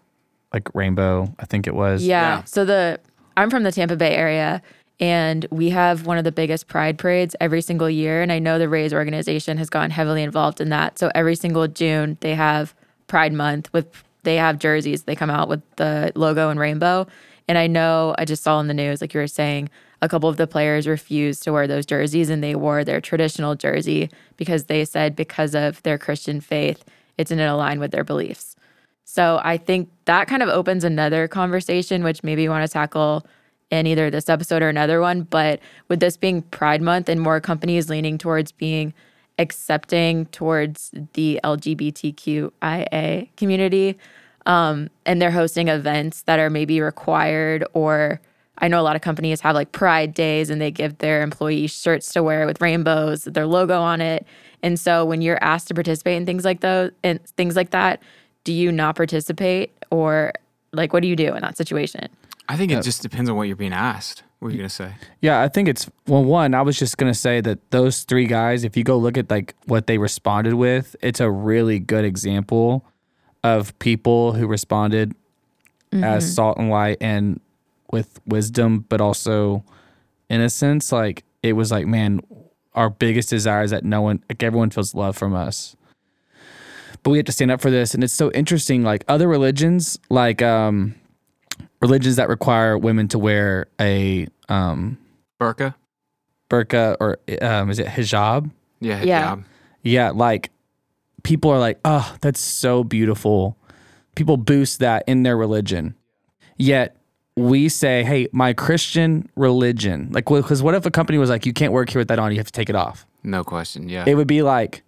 like 0.54 0.74
rainbow. 0.74 1.34
I 1.40 1.46
think 1.46 1.68
it 1.68 1.76
was. 1.76 2.06
Yeah. 2.06 2.38
Yeah. 2.38 2.44
So 2.46 2.64
the 2.64 3.00
I'm 3.36 3.50
from 3.50 3.64
the 3.64 3.72
Tampa 3.72 3.96
Bay 3.96 4.16
area 4.16 4.62
and 5.02 5.46
we 5.50 5.72
have 5.72 6.06
one 6.06 6.18
of 6.18 6.24
the 6.24 6.32
biggest 6.32 6.68
pride 6.68 6.98
parades 6.98 7.36
every 7.42 7.62
single 7.62 7.90
year 7.90 8.22
and 8.22 8.32
I 8.32 8.40
know 8.40 8.58
the 8.58 8.70
Rays 8.70 8.94
organization 8.94 9.58
has 9.58 9.70
gotten 9.70 9.92
heavily 9.92 10.24
involved 10.24 10.62
in 10.62 10.70
that. 10.70 11.00
So 11.00 11.12
every 11.14 11.36
single 11.36 11.68
June 11.68 12.18
they 12.22 12.36
have 12.36 12.74
Pride 13.12 13.34
month 13.34 13.74
with 13.74 14.06
they 14.24 14.38
have 14.38 14.58
jerseys. 14.58 15.04
They 15.04 15.18
come 15.18 15.30
out 15.30 15.50
with 15.50 15.62
the 15.76 16.14
logo 16.16 16.50
and 16.50 16.58
rainbow. 16.58 17.08
And 17.50 17.58
I 17.58 17.68
know 17.68 18.16
I 18.18 18.24
just 18.24 18.42
saw 18.42 18.58
in 18.62 18.68
the 18.68 18.74
news 18.74 19.02
like 19.02 19.14
you 19.14 19.20
were 19.20 19.28
saying 19.28 19.70
a 20.02 20.08
couple 20.08 20.30
of 20.30 20.38
the 20.38 20.48
players 20.48 20.88
refused 20.88 21.44
to 21.44 21.52
wear 21.52 21.68
those 21.68 21.86
jerseys 21.86 22.30
and 22.30 22.42
they 22.42 22.56
wore 22.56 22.86
their 22.86 23.02
traditional 23.02 23.56
jersey 23.56 24.10
because 24.38 24.66
they 24.66 24.86
said 24.86 25.14
because 25.14 25.54
of 25.54 25.84
their 25.84 25.98
Christian 25.98 26.40
faith 26.40 26.86
it 27.18 27.28
didn't 27.28 27.50
align 27.50 27.82
with 27.82 27.92
their 27.92 28.06
beliefs. 28.06 28.56
So 29.04 29.42
I 29.44 29.58
think 29.58 29.90
that 30.06 30.30
kind 30.30 30.42
of 30.42 30.48
opens 30.48 30.86
another 30.86 31.28
conversation, 31.28 32.06
which 32.06 32.24
maybe 32.24 32.44
you 32.44 32.50
want 32.50 32.66
to 32.66 32.72
tackle 32.72 33.26
in 33.72 33.88
either 33.88 34.12
this 34.12 34.30
episode 34.30 34.62
or 34.62 34.70
another 34.70 35.02
one. 35.02 35.24
But 35.24 35.60
with 35.88 36.00
this 36.00 36.18
being 36.18 36.44
Pride 36.44 36.82
Month 36.82 37.10
and 37.10 37.20
more 37.20 37.40
companies 37.40 37.90
leaning 37.90 38.18
towards 38.18 38.52
being 38.52 38.94
accepting 39.40 40.26
towards 40.28 40.92
the 41.14 41.40
LGBTQIA 41.44 43.30
community, 43.38 43.98
um, 44.46 44.90
and 45.06 45.22
they're 45.22 45.32
hosting 45.32 45.68
events 45.68 46.24
that 46.24 46.40
are 46.40 46.50
maybe 46.50 46.82
required 46.82 47.64
or 47.74 48.22
I 48.62 48.68
know 48.68 48.80
a 48.80 48.84
lot 48.84 48.96
of 48.96 49.02
companies 49.02 49.42
have 49.42 49.56
like 49.56 49.72
pride 49.72 50.14
days 50.14 50.52
and 50.52 50.62
they 50.62 50.70
give 50.70 51.00
their 51.00 51.24
employees 51.24 51.72
shirts 51.72 52.14
to 52.14 52.22
wear 52.22 52.46
with 52.46 52.62
rainbows, 52.62 53.24
their 53.24 53.48
logo 53.48 53.82
on 53.82 54.02
it. 54.02 54.26
And 54.62 54.80
so 54.80 55.04
when 55.04 55.22
you're 55.22 55.44
asked 55.44 55.68
to 55.70 55.74
participate 55.74 56.18
in 56.18 56.28
things 56.28 56.46
like 56.46 56.60
those 56.60 56.92
and 57.04 57.20
things 57.38 57.56
like 57.56 57.72
that, 57.72 58.04
do 58.44 58.54
you 58.54 58.72
not 58.72 58.96
participate 58.96 59.72
or 59.90 60.34
like 60.74 60.94
what 60.94 61.02
do 61.02 61.08
you 61.08 61.16
do 61.16 61.34
in 61.34 61.42
that 61.42 61.58
situation? 61.58 62.08
I 62.52 62.58
think 62.58 62.74
it 62.74 62.84
just 62.84 63.02
depends 63.02 63.30
on 63.30 63.38
what 63.38 63.48
you're 63.48 63.56
being 63.56 63.72
asked. 63.72 64.24
What 64.40 64.50
are 64.50 64.52
you 64.52 64.58
going 64.58 64.68
to 64.68 64.76
say? 64.76 64.92
Yeah, 65.22 65.42
I 65.42 65.48
think 65.48 65.70
it's 65.70 65.90
well. 66.06 66.22
One, 66.22 66.54
I 66.54 66.62
was 66.64 66.78
just 66.78 66.98
gonna 66.98 67.14
say 67.14 67.40
that 67.40 67.72
those 67.72 68.04
three 68.04 68.26
guys. 68.26 68.66
If 68.66 68.76
you 68.76 68.84
go 68.84 68.98
look 68.98 69.18
at 69.18 69.30
like 69.30 69.56
what 69.68 69.88
they 69.88 69.98
responded 69.98 70.56
with, 70.56 70.96
it's 71.02 71.22
a 71.22 71.32
really 71.32 71.80
good 71.80 72.04
example 72.04 72.86
of 73.42 73.78
people 73.80 74.34
who 74.34 74.48
responded 74.48 75.16
as 75.94 76.36
salt 76.36 76.58
and 76.58 76.70
light 76.70 76.98
and 77.00 77.40
with 77.90 78.20
wisdom, 78.26 78.86
but 78.90 79.00
also 79.00 79.64
innocence. 80.30 80.92
Like 80.92 81.24
it 81.42 81.54
was 81.54 81.72
like, 81.72 81.88
man, 81.88 82.20
our 82.76 82.90
biggest 82.90 83.30
desire 83.30 83.64
is 83.64 83.72
that 83.72 83.86
no 83.86 84.02
one, 84.02 84.24
like 84.28 84.44
everyone, 84.44 84.72
feels 84.72 84.94
love 84.94 85.16
from 85.16 85.34
us. 85.34 85.78
But 87.04 87.12
we 87.12 87.18
have 87.18 87.26
to 87.28 87.32
stand 87.32 87.52
up 87.52 87.62
for 87.62 87.72
this, 87.72 87.94
and 87.94 88.04
it's 88.04 88.14
so 88.14 88.30
interesting. 88.32 88.84
Like 88.84 89.06
other 89.08 89.30
religions, 89.30 89.98
like 90.10 90.42
um, 90.42 90.96
religions 91.82 92.16
that 92.18 92.30
require 92.30 92.78
women 92.78 93.08
to 93.10 93.20
wear 93.20 93.68
a 93.80 94.28
um, 94.50 94.98
Burqa? 95.40 95.76
burqa 96.50 96.98
or 97.00 97.18
um, 97.42 97.70
is 97.70 97.80
it 97.80 97.88
hijab? 97.88 98.52
Yeah. 98.80 99.02
Yeah. 99.04 99.36
hijab. 99.36 99.44
Yeah, 99.84 100.10
like 100.12 100.52
people 101.24 101.52
are 101.52 101.60
like, 101.60 101.80
oh, 101.86 102.16
that's 102.22 102.40
so 102.40 102.84
beautiful. 102.84 103.58
People 104.16 104.38
boost 104.38 104.80
that 104.80 105.04
in 105.08 105.24
their 105.24 105.38
religion. 105.38 105.96
Yet 106.58 106.98
we 107.36 107.70
say, 107.70 108.04
hey, 108.04 108.28
my 108.32 108.54
Christian 108.54 109.30
religion, 109.36 110.10
like, 110.12 110.26
because 110.26 110.62
what 110.62 110.76
if 110.76 110.86
a 110.86 110.92
company 110.92 111.18
was 111.18 111.30
like, 111.30 111.46
you 111.46 111.54
can't 111.54 111.74
work 111.74 111.90
here 111.90 112.00
with 112.00 112.10
that 112.10 112.20
on, 112.20 112.32
you 112.32 112.38
have 112.38 112.46
to 112.46 112.52
take 112.52 112.70
it 112.70 112.76
off? 112.76 113.08
No 113.24 113.44
question. 113.44 113.90
Yeah. 113.90 114.04
It 114.06 114.16
would 114.16 114.28
be 114.28 114.42
like, 114.42 114.84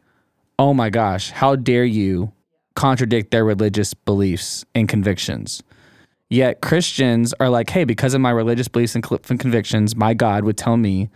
oh 0.60 0.73
my 0.73 0.89
gosh, 0.89 1.32
how 1.32 1.56
dare 1.56 1.86
you 1.86 2.32
contradict 2.75 3.32
their 3.32 3.45
religious 3.45 3.93
beliefs 3.93 4.65
and 4.75 4.88
convictions? 4.88 5.63
Yet 6.34 6.62
Christians 6.62 7.32
are 7.39 7.48
like, 7.48 7.69
hey, 7.69 7.84
because 7.84 8.15
of 8.15 8.22
my 8.22 8.32
religious 8.32 8.67
beliefs 8.67 8.96
and 8.96 9.04
convictions, 9.04 9.96
my 9.96 10.15
God 10.15 10.43
would 10.46 10.58
tell 10.58 10.78
me 10.78 11.10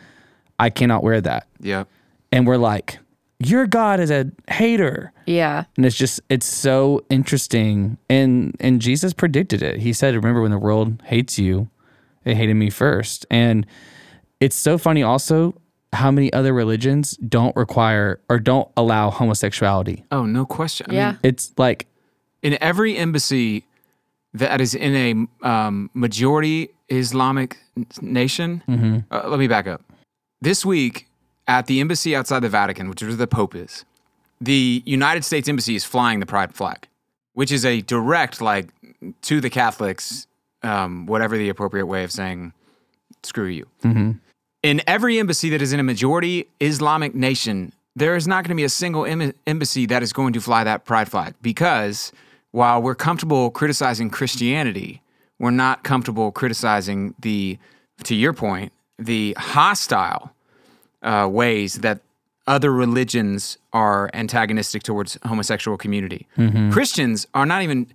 I 0.60 0.70
cannot 0.70 1.02
wear 1.04 1.22
that 1.22 1.48
yep. 1.60 1.88
and 2.32 2.46
we're 2.46 2.58
like, 2.58 3.00
your 3.40 3.68
God 3.68 4.00
is 4.00 4.10
a 4.12 4.32
hater. 4.50 5.12
Yeah. 5.26 5.66
And 5.76 5.86
it's 5.86 5.96
just 5.96 6.22
it's 6.30 6.46
so 6.46 7.04
interesting. 7.10 7.98
And 8.10 8.56
and 8.60 8.82
Jesus 8.82 9.14
predicted 9.14 9.62
it. 9.62 9.80
He 9.80 9.94
said, 9.94 10.16
Remember 10.16 10.42
when 10.42 10.52
the 10.52 10.58
world 10.58 11.02
hates 11.06 11.38
you, 11.38 11.70
it 12.26 12.36
hated 12.36 12.56
me 12.56 12.70
first. 12.70 13.26
And 13.30 13.66
it's 14.40 14.56
so 14.56 14.78
funny 14.78 15.04
also 15.04 15.56
how 15.94 16.12
many 16.12 16.32
other 16.34 16.54
religions 16.54 17.18
don't 17.18 17.56
require 17.56 18.20
or 18.30 18.40
don't 18.40 18.70
allow 18.76 19.10
homosexuality. 19.10 20.04
Oh, 20.12 20.26
no 20.26 20.46
question. 20.46 20.88
I 20.90 20.94
Yeah. 20.94 21.12
mean, 21.12 21.20
It's 21.24 21.54
like 21.58 21.88
in 22.44 22.58
every 22.62 22.98
embassy 22.98 23.66
that 24.38 24.62
is 24.62 24.74
in 24.76 25.28
a 25.44 25.48
um, 25.48 25.90
majority 25.94 26.70
Islamic 26.90 27.58
nation, 28.02 28.64
uh, 29.12 29.28
let 29.28 29.40
me 29.40 29.48
back 29.48 29.68
up. 29.68 29.82
This 30.42 30.66
week, 30.66 31.08
at 31.48 31.68
the 31.68 31.80
embassy 31.80 32.16
outside 32.16 32.40
the 32.42 32.50
Vatican, 32.50 32.90
which 32.90 33.02
is 33.02 33.08
where 33.10 33.18
the 33.18 33.28
Pope 33.28 33.56
is, 33.56 33.86
the 34.40 34.84
United 34.86 35.24
States 35.26 35.48
Embassy 35.48 35.76
is 35.76 35.84
flying 35.84 36.20
the 36.20 36.26
pride 36.26 36.54
flag, 36.54 36.88
which 37.34 37.52
is 37.52 37.66
a 37.66 37.82
direct, 37.82 38.42
like, 38.42 38.70
to 39.24 39.42
the 39.42 39.50
Catholics, 39.50 40.28
um, 40.64 41.06
whatever 41.08 41.38
the 41.38 41.50
appropriate 41.50 41.88
way 41.88 42.04
of 42.04 42.12
saying, 42.12 42.54
screw 43.24 43.48
you. 43.48 43.66
in 44.64 44.82
every 44.88 45.20
embassy 45.20 45.50
that 45.50 45.62
is 45.62 45.74
in 45.74 45.80
a 45.80 45.84
majority 45.84 46.48
Islamic 46.60 47.16
nation, 47.16 47.72
there 47.96 48.16
is 48.16 48.28
not 48.28 48.44
going 48.44 48.50
to 48.50 48.56
be 48.56 48.64
a 48.64 48.70
single 48.70 49.06
em- 49.06 49.34
embassy 49.46 49.86
that 49.88 50.04
is 50.04 50.14
going 50.14 50.34
to 50.34 50.42
fly 50.42 50.64
that 50.64 50.86
pride 50.86 51.10
flag 51.10 51.34
because 51.42 52.12
while 52.52 52.82
we're 52.82 52.96
comfortable 52.96 53.50
criticizing 53.52 54.10
Christianity, 54.10 55.02
we're 55.40 55.52
not 55.52 55.84
comfortable 55.84 56.32
criticizing 56.32 57.14
the, 57.20 57.58
to 58.04 58.16
your 58.16 58.34
point, 58.34 58.72
the 58.98 59.36
hostile 59.38 60.32
uh, 61.04 61.28
ways 61.32 61.76
that 61.76 62.00
other 62.48 62.72
religions 62.72 63.58
are 63.74 64.10
antagonistic 64.14 64.82
towards 64.82 65.18
homosexual 65.26 65.78
community. 65.78 66.26
Christians 66.72 67.28
are 67.34 67.46
not 67.46 67.62
even 67.62 67.88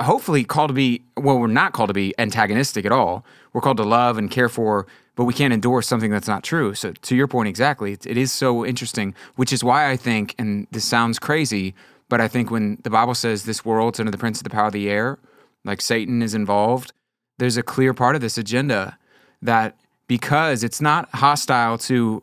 hopefully 0.00 0.44
called 0.44 0.68
to 0.68 0.74
be 0.74 1.02
well 1.16 1.38
we're 1.38 1.46
not 1.46 1.72
called 1.72 1.88
to 1.88 1.94
be 1.94 2.14
antagonistic 2.18 2.84
at 2.84 2.92
all. 2.92 3.24
We're 3.52 3.60
called 3.60 3.78
to 3.78 3.84
love 3.84 4.18
and 4.18 4.30
care 4.30 4.48
for 4.48 4.86
but 5.16 5.24
we 5.24 5.34
can't 5.34 5.52
endorse 5.52 5.88
something 5.88 6.12
that's 6.12 6.28
not 6.28 6.44
true. 6.44 6.74
So 6.74 6.92
to 6.92 7.16
your 7.16 7.26
point 7.26 7.48
exactly 7.48 7.92
it, 7.92 8.06
it 8.06 8.16
is 8.16 8.30
so 8.30 8.64
interesting 8.64 9.14
which 9.36 9.52
is 9.52 9.64
why 9.64 9.90
i 9.90 9.96
think 9.96 10.34
and 10.38 10.66
this 10.70 10.84
sounds 10.84 11.18
crazy 11.18 11.74
but 12.08 12.20
i 12.20 12.28
think 12.28 12.50
when 12.50 12.78
the 12.82 12.90
bible 12.90 13.14
says 13.14 13.44
this 13.44 13.64
world's 13.64 14.00
under 14.00 14.12
the 14.12 14.18
prince 14.18 14.38
of 14.38 14.44
the 14.44 14.50
power 14.50 14.66
of 14.66 14.72
the 14.72 14.90
air 14.90 15.18
like 15.64 15.80
satan 15.80 16.22
is 16.22 16.34
involved 16.34 16.92
there's 17.38 17.56
a 17.56 17.62
clear 17.62 17.94
part 17.94 18.14
of 18.14 18.20
this 18.20 18.38
agenda 18.38 18.98
that 19.40 19.76
because 20.06 20.64
it's 20.64 20.80
not 20.80 21.08
hostile 21.14 21.78
to 21.78 22.22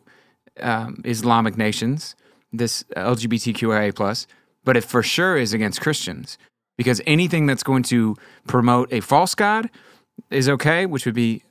um, 0.60 1.00
islamic 1.04 1.56
nations 1.56 2.14
this 2.52 2.84
lgbtqia 2.96 3.94
plus 3.94 4.26
but 4.64 4.76
it 4.76 4.84
for 4.84 5.02
sure 5.02 5.36
is 5.36 5.52
against 5.52 5.80
christians 5.80 6.38
because 6.76 7.00
anything 7.06 7.46
that's 7.46 7.62
going 7.62 7.82
to 7.82 8.16
promote 8.46 8.92
a 8.92 9.00
false 9.00 9.34
god 9.34 9.70
is 10.30 10.48
okay, 10.48 10.86
which 10.86 11.06
would 11.06 11.14
be 11.14 11.42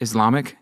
Islamic. 0.00 0.56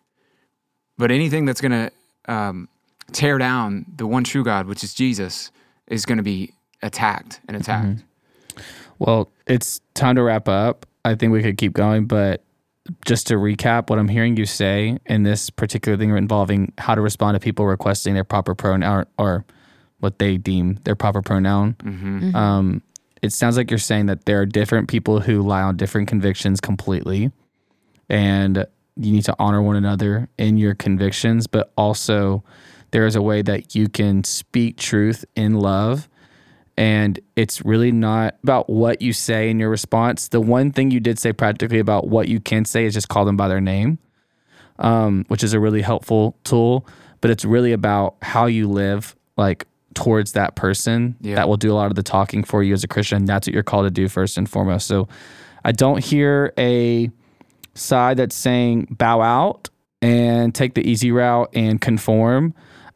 But 0.98 1.10
anything 1.10 1.44
that's 1.44 1.60
going 1.60 1.72
to 1.72 2.32
um, 2.32 2.68
tear 3.12 3.38
down 3.38 3.86
the 3.96 4.06
one 4.06 4.24
true 4.24 4.44
God, 4.44 4.66
which 4.66 4.84
is 4.84 4.94
Jesus, 4.94 5.50
is 5.86 6.06
going 6.06 6.18
to 6.18 6.24
be 6.24 6.52
attacked 6.84 7.40
and 7.48 7.56
mm-hmm. 7.56 7.62
attacked. 7.62 8.04
Well, 9.00 9.32
it's 9.46 9.80
time 9.94 10.14
to 10.16 10.22
wrap 10.22 10.48
up. 10.48 10.86
I 11.04 11.16
think 11.16 11.32
we 11.32 11.42
could 11.42 11.58
keep 11.58 11.72
going, 11.72 12.06
but 12.06 12.44
just 13.04 13.26
to 13.28 13.34
recap 13.34 13.90
what 13.90 13.98
I'm 13.98 14.08
hearing 14.08 14.36
you 14.36 14.46
say 14.46 14.98
in 15.06 15.22
this 15.22 15.50
particular 15.50 15.98
thing 15.98 16.16
involving 16.16 16.72
how 16.78 16.94
to 16.94 17.00
respond 17.00 17.34
to 17.34 17.40
people 17.40 17.66
requesting 17.66 18.14
their 18.14 18.24
proper 18.24 18.54
pronoun 18.54 19.06
or 19.18 19.44
what 20.00 20.18
they 20.18 20.36
deem 20.36 20.78
their 20.84 20.94
proper 20.94 21.22
pronoun. 21.22 21.74
Mm-hmm. 21.74 22.18
Mm-hmm. 22.18 22.36
Um, 22.36 22.82
it 23.22 23.32
sounds 23.32 23.56
like 23.56 23.70
you're 23.70 23.78
saying 23.78 24.06
that 24.06 24.26
there 24.26 24.40
are 24.40 24.46
different 24.46 24.88
people 24.88 25.20
who 25.20 25.40
lie 25.40 25.62
on 25.62 25.76
different 25.76 26.08
convictions 26.08 26.60
completely, 26.60 27.32
and 28.10 28.66
you 28.96 29.12
need 29.12 29.24
to 29.24 29.34
honor 29.38 29.62
one 29.62 29.76
another 29.76 30.28
in 30.36 30.58
your 30.58 30.74
convictions, 30.74 31.46
but 31.46 31.72
also 31.76 32.44
there 32.90 33.06
is 33.06 33.16
a 33.16 33.22
way 33.22 33.40
that 33.40 33.74
you 33.74 33.88
can 33.88 34.22
speak 34.24 34.76
truth 34.76 35.24
in 35.34 35.54
love 35.54 36.08
and 36.76 37.20
it's 37.36 37.64
really 37.64 37.92
not 37.92 38.36
about 38.42 38.68
what 38.68 39.00
you 39.00 39.12
say 39.12 39.50
in 39.50 39.58
your 39.58 39.70
response. 39.70 40.28
The 40.28 40.40
one 40.40 40.72
thing 40.72 40.90
you 40.90 41.00
did 41.00 41.18
say 41.18 41.32
practically 41.32 41.78
about 41.78 42.08
what 42.08 42.28
you 42.28 42.40
can 42.40 42.64
say 42.64 42.84
is 42.84 42.94
just 42.94 43.08
call 43.08 43.24
them 43.24 43.36
by 43.36 43.48
their 43.48 43.60
name, 43.60 43.98
um, 44.78 45.24
which 45.28 45.44
is 45.44 45.52
a 45.52 45.60
really 45.60 45.82
helpful 45.82 46.36
tool. 46.44 46.86
But 47.20 47.30
it's 47.30 47.44
really 47.44 47.72
about 47.72 48.16
how 48.22 48.46
you 48.46 48.68
live, 48.68 49.16
like 49.36 49.66
towards 49.94 50.32
that 50.32 50.56
person. 50.56 51.16
Yeah. 51.20 51.36
That 51.36 51.48
will 51.48 51.56
do 51.56 51.72
a 51.72 51.74
lot 51.74 51.86
of 51.86 51.94
the 51.94 52.02
talking 52.02 52.44
for 52.44 52.62
you 52.62 52.72
as 52.74 52.84
a 52.84 52.88
Christian. 52.88 53.24
That's 53.24 53.46
what 53.46 53.54
you're 53.54 53.62
called 53.62 53.86
to 53.86 53.90
do 53.90 54.08
first 54.08 54.36
and 54.36 54.48
foremost. 54.48 54.86
So 54.86 55.08
I 55.64 55.72
don't 55.72 56.04
hear 56.04 56.52
a 56.58 57.10
side 57.74 58.16
that's 58.18 58.34
saying 58.34 58.88
bow 58.90 59.20
out 59.20 59.70
and 60.02 60.54
take 60.54 60.74
the 60.74 60.88
easy 60.88 61.12
route 61.12 61.50
and 61.54 61.80
conform. 61.80 62.52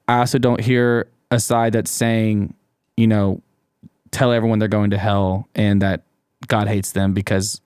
I 0.08 0.18
also 0.18 0.38
don't 0.38 0.60
hear 0.60 1.08
a 1.30 1.40
side 1.40 1.72
that's 1.72 1.90
saying, 1.90 2.54
you 2.96 3.06
know, 3.06 3.42
tell 4.11 4.33
everyone 4.33 4.59
they're 4.59 4.68
going 4.68 4.90
to 4.90 4.99
hell 4.99 5.49
and 5.55 5.83
that 5.83 6.03
God 6.47 6.68
hates 6.68 6.92
them 6.92 7.12
because 7.14 7.61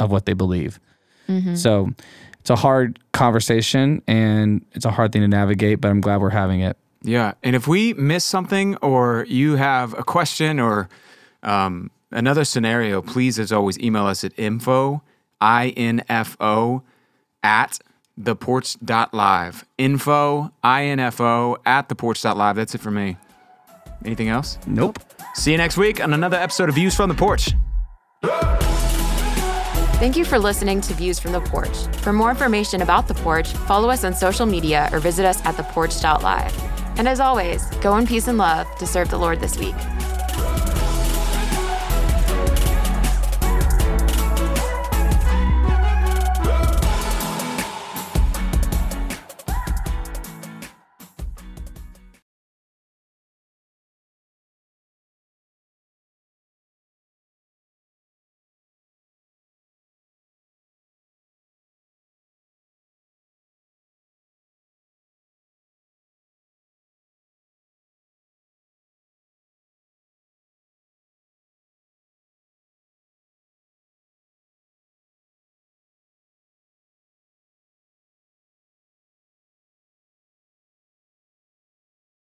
of 0.00 0.10
what 0.10 0.26
they 0.26 0.32
believe. 0.32 0.80
So 1.56 1.90
it's 2.38 2.50
a 2.50 2.56
hard 2.56 3.00
conversation 3.12 4.00
and 4.06 4.64
it's 4.74 4.84
a 4.84 4.92
hard 4.92 5.10
thing 5.10 5.22
to 5.22 5.28
navigate, 5.28 5.80
but 5.80 5.88
I'm 5.88 6.00
glad 6.00 6.20
we're 6.20 6.30
having 6.30 6.60
it. 6.60 6.76
Yeah. 7.02 7.32
And 7.42 7.56
if 7.56 7.66
we 7.66 7.94
miss 7.94 8.24
something 8.24 8.76
or 8.76 9.26
you 9.28 9.56
have 9.56 9.92
a 9.98 10.04
question 10.04 10.60
or 10.60 10.88
um, 11.42 11.90
another 12.12 12.44
scenario, 12.44 13.02
please, 13.02 13.40
as 13.40 13.50
always, 13.50 13.76
email 13.80 14.06
us 14.06 14.22
at 14.22 14.38
info, 14.38 15.02
I-N-F-O, 15.40 16.82
at 17.42 17.78
theporch.live. 18.20 19.64
Info, 19.78 20.52
I-N-F-O, 20.62 21.58
at 21.66 21.88
theporch.live. 21.88 22.56
That's 22.56 22.74
it 22.76 22.80
for 22.80 22.92
me. 22.92 23.16
Anything 24.04 24.28
else? 24.28 24.58
Nope. 24.66 25.00
See 25.36 25.52
you 25.52 25.58
next 25.58 25.76
week 25.76 26.02
on 26.02 26.14
another 26.14 26.38
episode 26.38 26.70
of 26.70 26.74
Views 26.74 26.94
from 26.94 27.10
the 27.10 27.14
Porch. 27.14 27.50
Thank 29.98 30.16
you 30.16 30.24
for 30.24 30.38
listening 30.38 30.80
to 30.80 30.94
Views 30.94 31.18
from 31.18 31.32
the 31.32 31.40
Porch. 31.42 31.76
For 31.98 32.12
more 32.12 32.30
information 32.30 32.80
about 32.80 33.06
the 33.06 33.14
porch, 33.14 33.48
follow 33.52 33.90
us 33.90 34.02
on 34.02 34.14
social 34.14 34.46
media 34.46 34.88
or 34.92 34.98
visit 34.98 35.26
us 35.26 35.44
at 35.44 35.54
theporch.live. 35.54 36.98
And 36.98 37.06
as 37.06 37.20
always, 37.20 37.66
go 37.82 37.96
in 37.98 38.06
peace 38.06 38.28
and 38.28 38.38
love 38.38 38.66
to 38.78 38.86
serve 38.86 39.10
the 39.10 39.18
Lord 39.18 39.40
this 39.40 39.58
week. 39.58 39.74